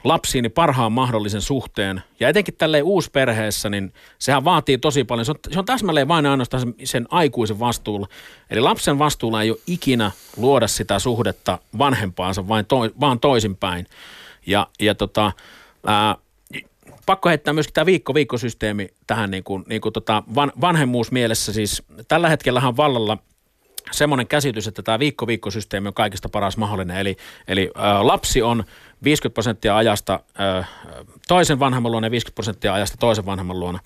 [0.04, 2.02] lapsiini parhaan mahdollisen suhteen.
[2.20, 5.26] Ja etenkin tälleen uusperheessä, niin sehän vaatii tosi paljon.
[5.26, 8.08] Se on, se on täsmälleen vain ainoastaan sen, sen aikuisen vastuulla.
[8.50, 13.86] Eli lapsen vastuulla ei ole ikinä luoda sitä suhdetta vanhempaansa, vain to, vaan toisinpäin.
[14.48, 15.32] Ja, ja tota,
[15.86, 16.16] ää,
[17.06, 21.54] pakko heittää myöskin tämä viikko-viikkosysteemi tähän niin kuin, niin kuin tota van, vanhemmuusmielessä.
[21.54, 23.18] Siis tällä hetkellä on vallalla–
[23.92, 26.98] semmoinen käsitys, että tämä viikko-viikkosysteemi on kaikista paras mahdollinen.
[26.98, 27.18] Eli,
[27.48, 28.64] eli ä, lapsi on
[29.04, 30.20] 50 prosenttia ajasta
[30.60, 30.66] ä,
[31.28, 33.80] toisen vanhemman luona ja 50 prosenttia ajasta toisen vanhemman luona.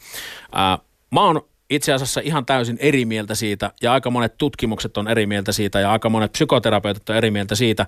[0.55, 0.77] Ä,
[1.11, 5.26] mä oon itse asiassa ihan täysin eri mieltä siitä, ja aika monet tutkimukset on eri
[5.26, 7.86] mieltä siitä, ja aika monet psykoterapeutit on eri mieltä siitä,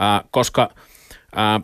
[0.00, 0.70] ä, koska
[1.36, 1.60] ä,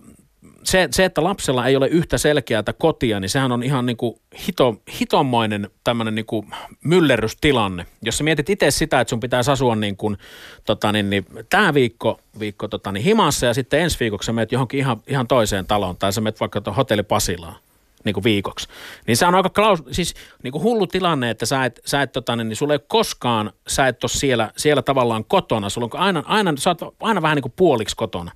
[0.64, 4.14] se, se, että lapsella ei ole yhtä selkeää kotia, niin sehän on ihan niin kuin
[4.48, 6.46] hito, hitomoinen tämmöinen niin kuin
[6.84, 7.86] myllerrystilanne.
[8.02, 10.16] Jos sä mietit itse sitä, että sun pitäisi asua niin kuin,
[10.64, 14.52] tota niin, niin, tämä viikko, viikko tota niin, himassa ja sitten ensi viikoksi sä menet
[14.52, 17.56] johonkin ihan, ihan toiseen taloon tai sä menet vaikka hotelli Pasilaan
[18.04, 18.68] niin kuin viikoksi.
[19.06, 22.12] Niin se on aika klaus, siis niin kuin hullu tilanne, että sä et, sä et
[22.12, 25.68] tota, niin sulle ei koskaan, sä et ole siellä, siellä tavallaan kotona.
[25.68, 28.32] Sulla on aina, aina, sä oot aina vähän niin kuin puoliksi kotona.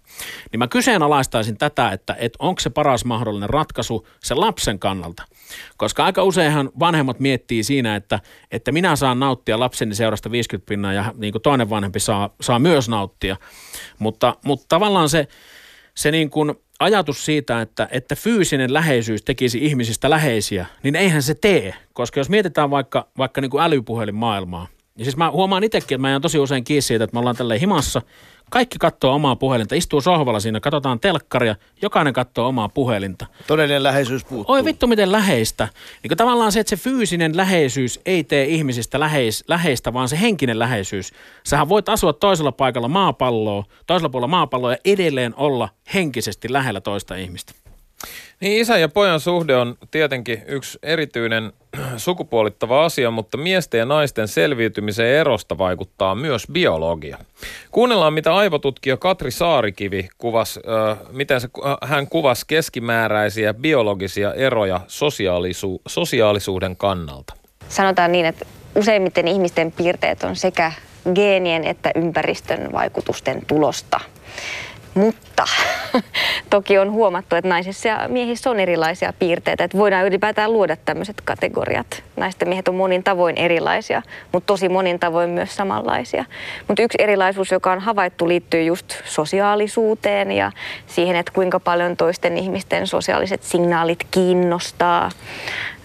[0.52, 5.22] Niin mä kyseenalaistaisin tätä, että, että onko se paras mahdollinen ratkaisu sen lapsen kannalta.
[5.76, 10.92] Koska aika useinhan vanhemmat miettii siinä, että, että minä saan nauttia lapseni seurasta 50 pinnaa
[10.92, 13.36] ja niin kuin toinen vanhempi saa, saa myös nauttia.
[13.98, 15.28] Mutta, mutta tavallaan se,
[15.94, 21.34] se niin kuin ajatus siitä, että, että fyysinen läheisyys tekisi ihmisistä läheisiä, niin eihän se
[21.34, 21.74] tee.
[21.92, 24.68] Koska jos mietitään vaikka, vaikka niin kuin älypuhelinmaailmaa,
[24.98, 27.36] ja siis mä huomaan itsekin, että mä jään tosi usein kiinni siitä, että me ollaan
[27.36, 28.02] tälleen himassa–
[28.50, 33.26] kaikki katsoo omaa puhelinta, istuu sohvalla siinä, katsotaan telkkaria, jokainen katsoo omaa puhelinta.
[33.46, 34.54] Todellinen läheisyys puuttuu.
[34.54, 35.68] Oi vittu miten läheistä.
[36.02, 40.20] Niin kuin tavallaan se, että se fyysinen läheisyys ei tee ihmisistä läheis, läheistä, vaan se
[40.20, 41.12] henkinen läheisyys.
[41.44, 47.16] Sähän voit asua toisella paikalla maapalloa, toisella puolella maapalloa ja edelleen olla henkisesti lähellä toista
[47.16, 47.65] ihmistä.
[48.40, 51.52] Niin isä ja pojan suhde on tietenkin yksi erityinen
[51.96, 57.18] sukupuolittava asia, mutta miesten ja naisten selviytymiseen erosta vaikuttaa myös biologia.
[57.70, 64.80] Kuunnellaan, mitä aivotutkija Katri Saarikivi kuvasi, äh, miten se, äh, hän kuvasi keskimääräisiä biologisia eroja
[64.88, 67.34] sosiaalisu- sosiaalisuuden kannalta.
[67.68, 70.72] Sanotaan niin, että useimmiten ihmisten piirteet on sekä
[71.14, 74.00] geenien että ympäristön vaikutusten tulosta.
[74.96, 75.44] Mutta
[76.50, 79.64] toki on huomattu, että naisissa ja miehissä on erilaisia piirteitä.
[79.64, 82.02] Että voidaan ylipäätään luoda tämmöiset kategoriat.
[82.16, 86.24] Naisten miehet on monin tavoin erilaisia, mutta tosi monin tavoin myös samanlaisia.
[86.68, 90.52] Mutta yksi erilaisuus, joka on havaittu, liittyy just sosiaalisuuteen ja
[90.86, 95.10] siihen, että kuinka paljon toisten ihmisten sosiaaliset signaalit kiinnostaa.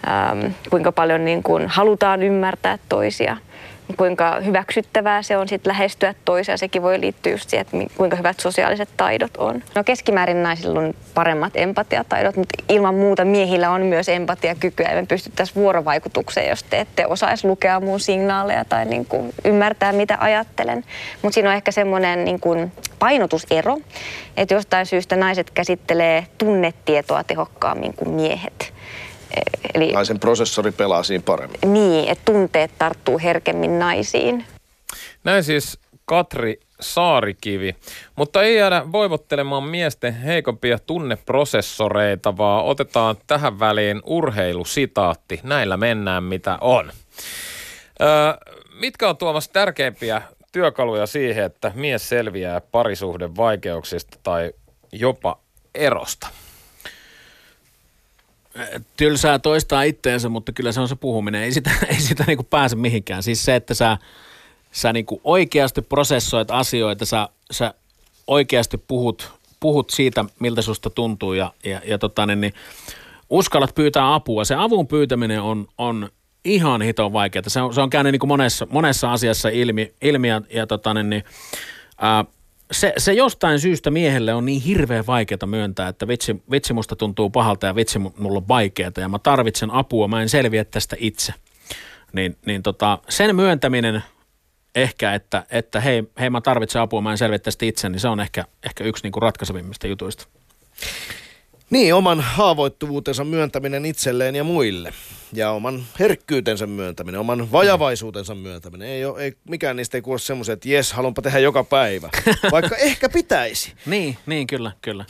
[0.07, 3.37] Ähm, kuinka paljon niin kun halutaan ymmärtää toisia–
[3.97, 6.57] kuinka hyväksyttävää se on sit lähestyä toisia.
[6.57, 9.63] Sekin voi liittyä just siihen, että kuinka hyvät sosiaaliset taidot on.
[9.75, 15.05] No keskimäärin naisilla on paremmat empatiataidot, mutta ilman muuta miehillä on myös empatiakykyä ja me
[15.05, 20.83] pystyttäisiin vuorovaikutukseen, jos te ette osaisi lukea mun signaaleja tai niin kuin ymmärtää, mitä ajattelen.
[21.21, 23.77] Mutta siinä on ehkä semmoinen niin kuin painotusero,
[24.37, 28.70] että jostain syystä naiset käsittelee tunnetietoa tehokkaammin kuin miehet.
[29.73, 31.59] Eli, Naisen prosessori pelaa siinä paremmin.
[31.65, 34.45] Niin, että tunteet tarttuu herkemmin naisiin.
[35.23, 37.75] Näin siis Katri Saarikivi.
[38.15, 45.39] Mutta ei jäädä voivottelemaan miesten heikompia tunneprosessoreita, vaan otetaan tähän väliin urheilusitaatti.
[45.43, 46.91] Näillä mennään mitä on.
[48.01, 48.07] Öö,
[48.79, 50.21] mitkä on Tuomas tärkeimpiä
[50.51, 54.53] työkaluja siihen, että mies selviää parisuhden vaikeuksista tai
[54.91, 55.39] jopa
[55.75, 56.27] erosta?
[58.97, 61.43] Tylsää toistaa itteensä, mutta kyllä se on se puhuminen.
[61.43, 63.23] Ei sitä, ei sitä niinku pääse mihinkään.
[63.23, 63.97] Siis se, että sä,
[64.71, 67.73] sä niinku oikeasti prosessoit asioita, sä, sä
[68.27, 72.53] oikeasti puhut, puhut siitä, miltä susta tuntuu ja, ja, ja tota, niin, niin,
[73.29, 74.45] uskallat pyytää apua.
[74.45, 76.09] Se avun pyytäminen on, on
[76.45, 77.43] ihan hiton vaikeaa.
[77.47, 80.93] Se on, se on käynyt niin kuin monessa, monessa asiassa ilmi, ilmi ja, ja tota,
[80.93, 81.23] niin, niin,
[81.97, 82.25] ää,
[82.71, 87.29] se, se jostain syystä miehelle on niin hirveän vaikeaa myöntää, että vitsi, vitsi musta tuntuu
[87.29, 91.33] pahalta ja vitsi mulla on vaikeaa ja mä tarvitsen apua, mä en selviä tästä itse.
[92.13, 94.03] Niin, niin tota, sen myöntäminen
[94.75, 98.07] ehkä, että, että hei, hei mä tarvitsen apua, mä en selviä tästä itse, niin se
[98.07, 100.27] on ehkä, ehkä yksi niin ratkaisevimmista jutuista.
[101.71, 104.93] Niin, oman haavoittuvuutensa myöntäminen itselleen ja muille.
[105.33, 108.87] Ja oman herkkyytensä myöntäminen, oman vajavaisuutensa myöntäminen.
[108.87, 112.09] Ei, ole, ei mikään niistä ei kuulosta semmoisen, että jes, haluanpa tehdä joka päivä.
[112.51, 113.73] Vaikka ehkä pitäisi.
[113.85, 115.05] Niin, niin kyllä, kyllä.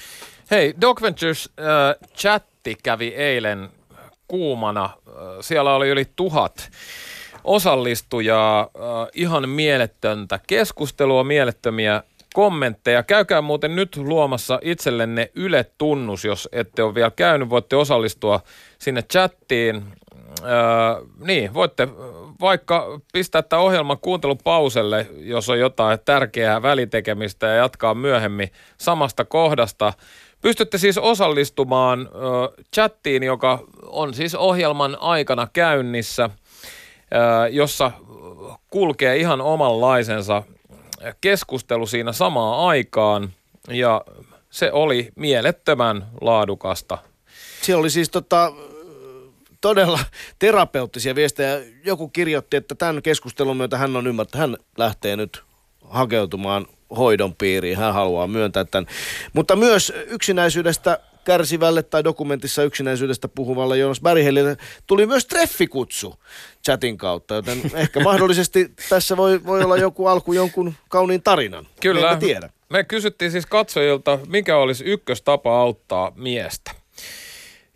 [0.52, 3.70] Hei, Doc Ventures äh, chatti kävi eilen
[4.28, 4.84] kuumana.
[4.86, 6.72] Äh, siellä oli yli tuhat
[7.44, 12.04] osallistujaa, äh, ihan mielettöntä keskustelua, mielettömiä
[12.34, 13.04] kommentteja.
[13.04, 17.50] Käykää muuten nyt luomassa itsellenne Yle-tunnus, jos ette ole vielä käynyt.
[17.50, 18.40] Voitte osallistua
[18.80, 19.84] sinne chattiin.
[20.44, 20.50] Öö,
[21.26, 21.88] niin, voitte
[22.42, 29.94] vaikka pistää tämän ohjelman kuuntelupauselle, jos on jotain tärkeää välitekemistä ja jatkaa myöhemmin samasta kohdasta.
[30.42, 37.92] Pystytte siis osallistumaan ö, chattiin, joka on siis ohjelman aikana käynnissä, ö, jossa
[38.70, 40.44] kulkee ihan omanlaisensa
[41.22, 43.34] keskustelu siinä samaan aikaan
[43.68, 44.02] ja
[44.50, 46.98] se oli mielettömän laadukasta.
[47.62, 48.54] Siellä oli siis tota,
[49.62, 50.00] todella
[50.40, 51.62] terapeuttisia viestejä.
[51.84, 55.44] Joku kirjoitti, että tämän keskustelun myötä hän on ymmärtänyt, hän lähtee nyt
[55.90, 57.78] hakeutumaan hoidon piiriin.
[57.78, 58.88] Hän haluaa myöntää tämän.
[59.34, 64.58] Mutta myös yksinäisyydestä kärsivälle tai dokumentissa yksinäisyydestä puhuvalle Joonas Berghellille
[64.88, 66.16] tuli myös treffikutsu
[66.66, 71.68] chatin kautta, joten ehkä mahdollisesti tässä voi, voi olla joku alku jonkun kauniin tarinan.
[71.82, 72.12] Kyllä.
[72.14, 72.50] Me tiedä.
[72.70, 76.81] Me kysyttiin siis katsojilta, mikä olisi ykköstapa auttaa miestä.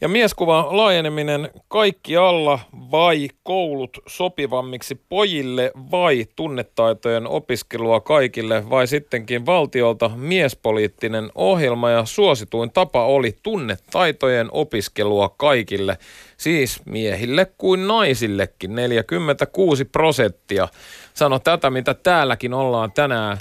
[0.02, 2.60] Ja mieskuvan laajeneminen kaikkialla
[2.92, 12.72] vai koulut sopivammiksi pojille vai tunnetaitojen opiskelua kaikille vai sittenkin valtiolta miespoliittinen ohjelma ja suosituin
[12.72, 15.98] tapa oli tunnetaitojen opiskelua kaikille,
[16.38, 20.68] siis miehille kuin naisillekin 46 prosenttia.
[21.14, 23.38] Sano tätä, mitä täälläkin ollaan tänään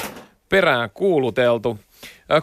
[0.49, 1.79] perään kuuluteltu.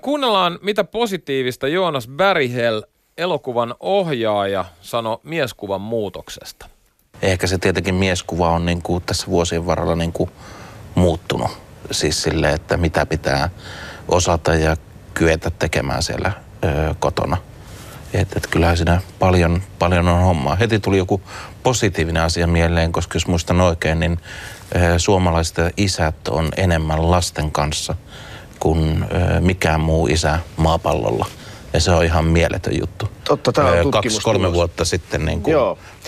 [0.02, 2.82] Kuunnellaan, mitä positiivista Joonas Berghel
[3.18, 6.70] elokuvan ohjaaja sanoi mieskuvan muutoksesta?
[7.22, 10.30] Ehkä se tietenkin mieskuva on niin kuin tässä vuosien varrella niin kuin
[10.96, 11.52] muuttunut.
[11.92, 13.50] Siis sille, että mitä pitää
[14.08, 14.78] osata ja
[15.14, 16.32] kyetä tekemään siellä
[16.64, 17.38] ö, kotona.
[18.14, 20.56] Että et kyllähän siinä paljon, paljon on hommaa.
[20.56, 21.22] Heti tuli joku
[21.64, 24.20] positiivinen asia mieleen, koska jos muistan oikein, niin
[24.76, 27.96] ö, suomalaiset isät on enemmän lasten kanssa
[28.60, 29.06] kuin
[29.38, 31.26] ö, mikään muu isä maapallolla–
[31.74, 33.10] ja se on ihan mieletön juttu.
[33.24, 35.56] Totta, tämä on Kaksi-kolme vuotta sitten niin kuin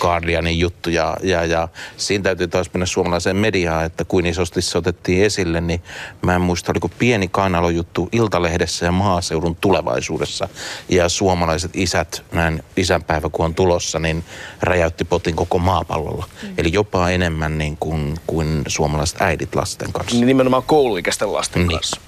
[0.00, 4.78] Guardianin juttu ja, ja, ja siinä täytyy taas mennä suomalaiseen mediaan, että kuin isosti se
[4.78, 5.82] otettiin esille, niin
[6.22, 7.30] mä en muista, oliko pieni
[7.74, 10.48] juttu Iltalehdessä ja maaseudun tulevaisuudessa.
[10.88, 14.24] Ja suomalaiset isät, näin isänpäivä kun on tulossa, niin
[14.62, 16.28] räjäytti potin koko maapallolla.
[16.42, 16.54] Mm.
[16.58, 20.16] Eli jopa enemmän niin kuin, kuin suomalaiset äidit lasten kanssa.
[20.16, 21.78] Niin nimenomaan kouluikäisten lasten niin.
[21.78, 22.00] kanssa.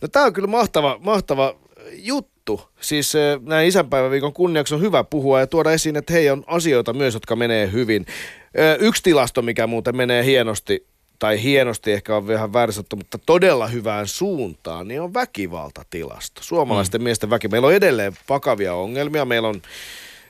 [0.00, 1.54] No tämä on kyllä mahtava, mahtava
[1.92, 2.33] juttu.
[2.80, 6.92] Siis eh, näin isänpäiväviikon kunniaksi on hyvä puhua ja tuoda esiin, että hei on asioita
[6.92, 8.06] myös, jotka menee hyvin.
[8.54, 10.86] Eh, yksi tilasto, mikä muuten menee hienosti,
[11.18, 16.42] tai hienosti ehkä on vähän vääristetty, mutta todella hyvään suuntaan, niin on väkivaltatilasto.
[16.42, 17.04] Suomalaisten mm.
[17.04, 17.54] miesten väkivalta.
[17.54, 19.24] Meillä on edelleen vakavia ongelmia.
[19.24, 19.56] Meillä on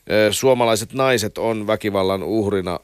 [0.06, 2.80] eh, suomalaiset naiset on väkivallan uhrina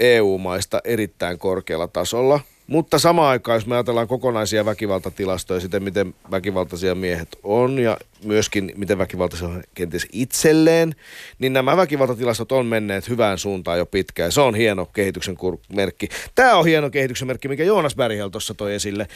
[0.00, 6.94] EU-maista erittäin korkealla tasolla– mutta samaan aikaan, jos me ajatellaan kokonaisia väkivaltatilastoja, sitten miten väkivaltaisia
[6.94, 10.94] miehet on ja myöskin miten väkivaltaisia on kenties itselleen,
[11.38, 14.32] niin nämä väkivaltatilastot on menneet hyvään suuntaan jo pitkään.
[14.32, 15.36] Se on hieno kehityksen
[15.72, 16.08] merkki.
[16.34, 19.06] Tämä on hieno kehityksen merkki, mikä Joonas Berghel tuossa toi esille.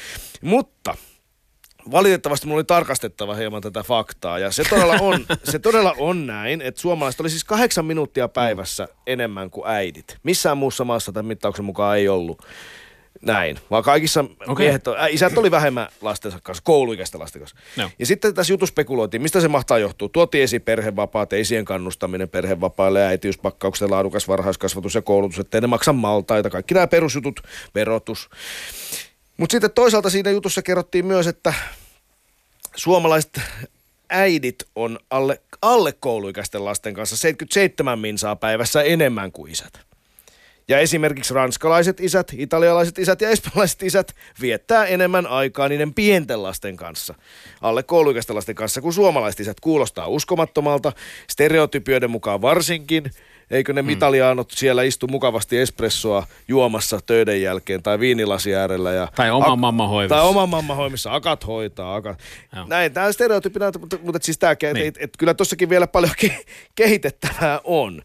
[0.43, 0.97] Mutta
[1.91, 4.39] valitettavasti mulla oli tarkastettava hieman tätä faktaa.
[4.39, 8.89] Ja se todella on, se todella on näin, että suomalaiset oli siis kahdeksan minuuttia päivässä
[9.07, 10.17] enemmän kuin äidit.
[10.23, 12.43] Missään muussa maassa tämän mittauksen mukaan ei ollut
[13.23, 14.65] näin, vaan kaikissa okay.
[14.65, 17.57] miehet, äh, isät oli vähemmän lastensa kanssa, kouluikäisten lasten kanssa.
[17.77, 17.91] No.
[17.99, 20.09] Ja sitten tässä jutussa spekuloitiin, mistä se mahtaa johtua.
[20.09, 26.51] Tuotiin esiin perhevapaat, isien kannustaminen perhevapaille, äitiyspakkaukset, laadukas varhaiskasvatus ja koulutus, ettei ne maksa maltaita,
[26.51, 27.41] kaikki nämä perusjutut,
[27.75, 28.31] verotus.
[29.37, 31.55] Mutta sitten toisaalta siinä jutussa kerrottiin myös, että
[32.77, 33.41] suomalaiset
[34.11, 39.89] äidit on alle, alle kouluikäisten lasten kanssa 77 minsaa päivässä enemmän kuin isät.
[40.71, 46.77] Ja esimerkiksi ranskalaiset isät, italialaiset isät ja espanjalaiset isät viettää enemmän aikaa niiden pienten lasten
[46.77, 47.14] kanssa,
[47.61, 49.61] alle kouluikäisten lasten kanssa, kuin suomalaiset isät.
[49.61, 50.93] Kuulostaa uskomattomalta,
[51.29, 53.11] stereotypioiden mukaan varsinkin.
[53.51, 53.89] Eikö ne mm.
[53.89, 58.93] italiaanot siellä istu mukavasti espressoa juomassa töiden jälkeen tai viinilasi äärellä.
[58.93, 60.14] Ja tai oman ak- mamma hoivissa.
[60.14, 61.14] Tai oman mamma hoivissa.
[61.14, 61.95] Akat hoitaa.
[61.95, 62.18] Akat.
[62.66, 64.87] Näin, tämä stereotypina, mutta, mutta siis tämä, niin.
[64.87, 66.45] et, et, kyllä tossakin vielä paljon ke-
[66.75, 68.03] kehitettävää on.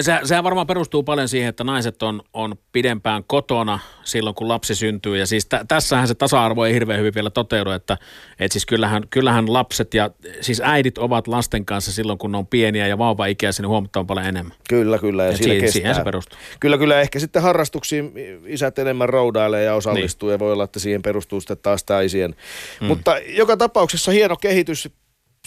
[0.00, 4.74] Se, sehän varmaan perustuu paljon siihen, että naiset on, on pidempään kotona silloin, kun lapsi
[4.74, 5.18] syntyy.
[5.18, 7.98] Ja siis t- tässähän se tasa-arvo ei hirveän hyvin vielä toteudu, että
[8.38, 10.10] et siis kyllähän, kyllähän lapset ja
[10.40, 14.26] siis äidit ovat lasten kanssa silloin, kun ne on pieniä ja vauva-ikäisiä, niin huomattavan paljon
[14.26, 14.56] enemmän.
[14.68, 15.24] Kyllä, kyllä.
[15.24, 16.38] Ja siinä siihen, siihen se perustuu.
[16.60, 17.00] Kyllä, kyllä.
[17.00, 18.12] Ehkä sitten harrastuksiin
[18.46, 20.34] isät enemmän roudailee ja osallistuu niin.
[20.34, 22.34] ja voi olla, että siihen perustuu sitten taas tämä isien.
[22.80, 22.86] Mm.
[22.86, 24.88] Mutta joka tapauksessa hieno kehitys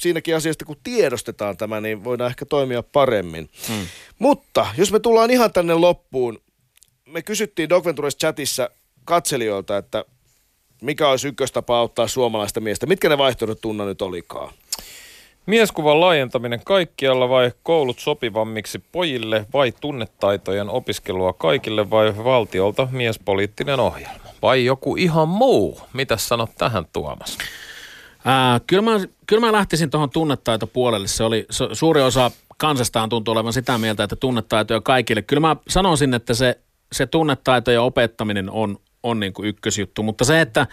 [0.02, 3.50] siinäkin asiasta, kun tiedostetaan tämä, niin voidaan ehkä toimia paremmin.
[3.68, 3.88] Hmm.
[4.20, 6.42] Mutta jos me tullaan ihan tänne loppuun,
[7.06, 8.70] me kysyttiin Dogventures chatissa
[9.06, 10.06] katselijoilta, että
[10.82, 12.86] mikä olisi ykköstapa auttaa suomalaista miestä.
[12.86, 14.54] Mitkä ne vaihtoehdot tunna nyt olikaan?
[15.46, 24.26] Mieskuvan laajentaminen kaikkialla vai koulut sopivammiksi pojille vai tunnetaitojen opiskelua kaikille vai valtiolta miespoliittinen ohjelma?
[24.42, 25.80] Vai joku ihan muu?
[25.94, 27.38] Mitä sanot tähän Tuomas?
[28.26, 28.92] Ää, kyllä, mä,
[29.28, 31.08] kyllä mä lähtisin tuohon tunnetaitopuolelle.
[31.08, 35.22] Se oli su, suuri osa kansastaan tuntuu olevan sitä mieltä, että tunnetaitoja kaikille.
[35.22, 36.60] Kyllä mä sanoisin, että se,
[36.92, 40.68] se tunnetaitojen opettaminen on, on niin kuin ykkösjuttu, mutta se, että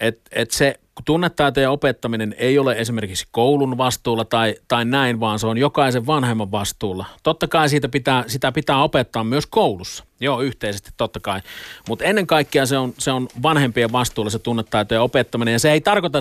[0.00, 5.46] et, et se tunnetaitojen opettaminen ei ole esimerkiksi koulun vastuulla tai, tai näin, vaan se
[5.46, 7.06] on jokaisen vanhemman vastuulla.
[7.22, 10.04] Totta kai siitä pitää, sitä pitää opettaa myös koulussa.
[10.20, 11.40] Joo, yhteisesti totta kai.
[11.88, 15.52] Mutta ennen kaikkea se on, se on vanhempien vastuulla se tunnetaitojen opettaminen.
[15.52, 16.18] Ja se ei tarkoita,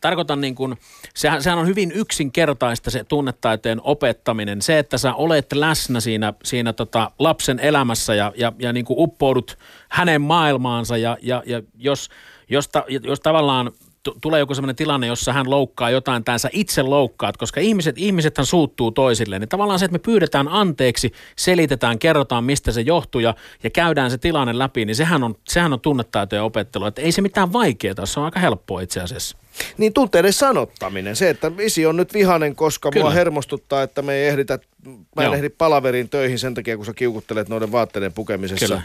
[0.00, 0.78] tarkoita niin kuin,
[1.14, 4.62] sehän, sehän on hyvin yksinkertaista se tunnetaitojen opettaminen.
[4.62, 9.00] Se, että sä olet läsnä siinä, siinä tota lapsen elämässä ja, ja, ja niin kuin
[9.00, 9.58] uppoudut
[9.88, 10.96] hänen maailmaansa.
[10.96, 12.10] Ja, ja, ja jos,
[12.48, 16.48] jos, ta, jos tavallaan t- tulee joku sellainen tilanne, jossa hän loukkaa jotain tai sä
[16.52, 21.98] itse loukkaat, koska ihmiset, ihmisethän suuttuu toisilleen, niin tavallaan se, että me pyydetään anteeksi, selitetään,
[21.98, 25.80] kerrotaan, mistä se johtuu ja, ja käydään se tilanne läpi, niin sehän on, sehän on
[25.80, 29.36] tunnetaitojen opettelu, että ei se mitään vaikeaa, se on aika helppoa itse asiassa.
[29.78, 33.04] Niin tunteiden sanottaminen, se, että isi on nyt vihanen, koska Kyllä.
[33.04, 35.34] mua hermostuttaa, että me ei ehditä, mä en Joo.
[35.34, 38.66] ehdi palaveriin töihin sen takia, kun sä kiukuttelet noiden vaatteiden pukemisessa.
[38.66, 38.82] Kyllä,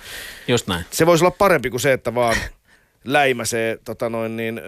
[0.48, 0.86] just näin.
[0.92, 2.36] Se voisi olla parempi kuin se, että vaan
[3.08, 4.62] läimäsee tota noin niin,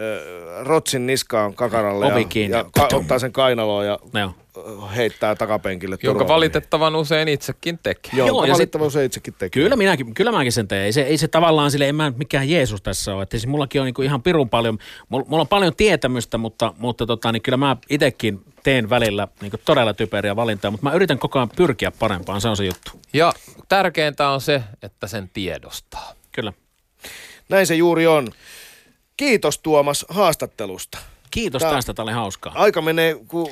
[0.61, 4.33] rotsin niskaan kakaralle Ovi ja, ja ka- ottaa sen kainaloon ja no.
[4.95, 5.97] heittää takapenkille.
[6.03, 8.11] Jonka valitettavan usein itsekin tekee.
[8.13, 9.63] Joo, Joo ja valitettavan usein itsekin tekee.
[9.63, 10.85] Kyllä, minäkin, kyllä mäkin sen teen.
[10.85, 13.23] Ei se, ei se tavallaan sille, en mä mikään Jeesus tässä ole.
[13.23, 14.77] Että siis mullakin on niinku ihan pirun paljon,
[15.09, 19.51] mulla, mulla on paljon tietämystä, mutta, mutta tota, niin kyllä mä itsekin teen välillä niin
[19.65, 22.91] todella typeriä valintoja, mutta mä yritän koko ajan pyrkiä parempaan, se on se juttu.
[23.13, 23.33] Ja
[23.69, 26.13] tärkeintä on se, että sen tiedostaa.
[26.31, 26.53] Kyllä.
[27.49, 28.27] Näin se juuri on.
[29.17, 30.97] Kiitos Tuomas haastattelusta.
[31.31, 32.53] Kiitos Tää, tästä, tämä oli hauskaa.
[32.55, 33.51] Aika menee ku,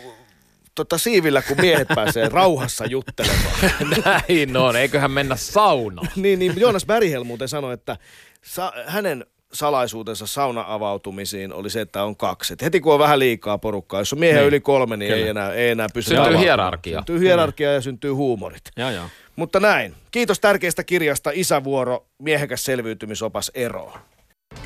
[0.76, 3.60] tota, siivillä, kun miehet pääsee rauhassa juttelemaan.
[4.06, 6.08] Näin on, eiköhän mennä saunaan.
[6.16, 7.98] niin, niin Joonas Berihel muuten sanoi, että
[8.42, 12.54] sa- hänen salaisuutensa sauna-avautumisiin oli se, että on kaksi.
[12.54, 14.48] Et heti kun on vähän liikaa porukkaa, jos on miehen niin.
[14.48, 16.98] yli kolme, niin ei enää, ei enää pysy Syntyy hierarkia.
[16.98, 18.64] Syntyy hierarkia ja syntyy huumorit.
[18.78, 19.06] Joo, joo.
[19.38, 19.96] Mutta näin.
[20.12, 24.00] Kiitos tärkeästä kirjasta Isävuoro, miehekäs selviytymisopas eroon.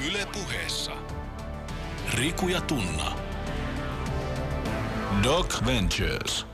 [0.07, 0.91] Yle puheessa.
[2.13, 3.17] Riku ja Tunna.
[5.23, 6.50] Doc Ventures.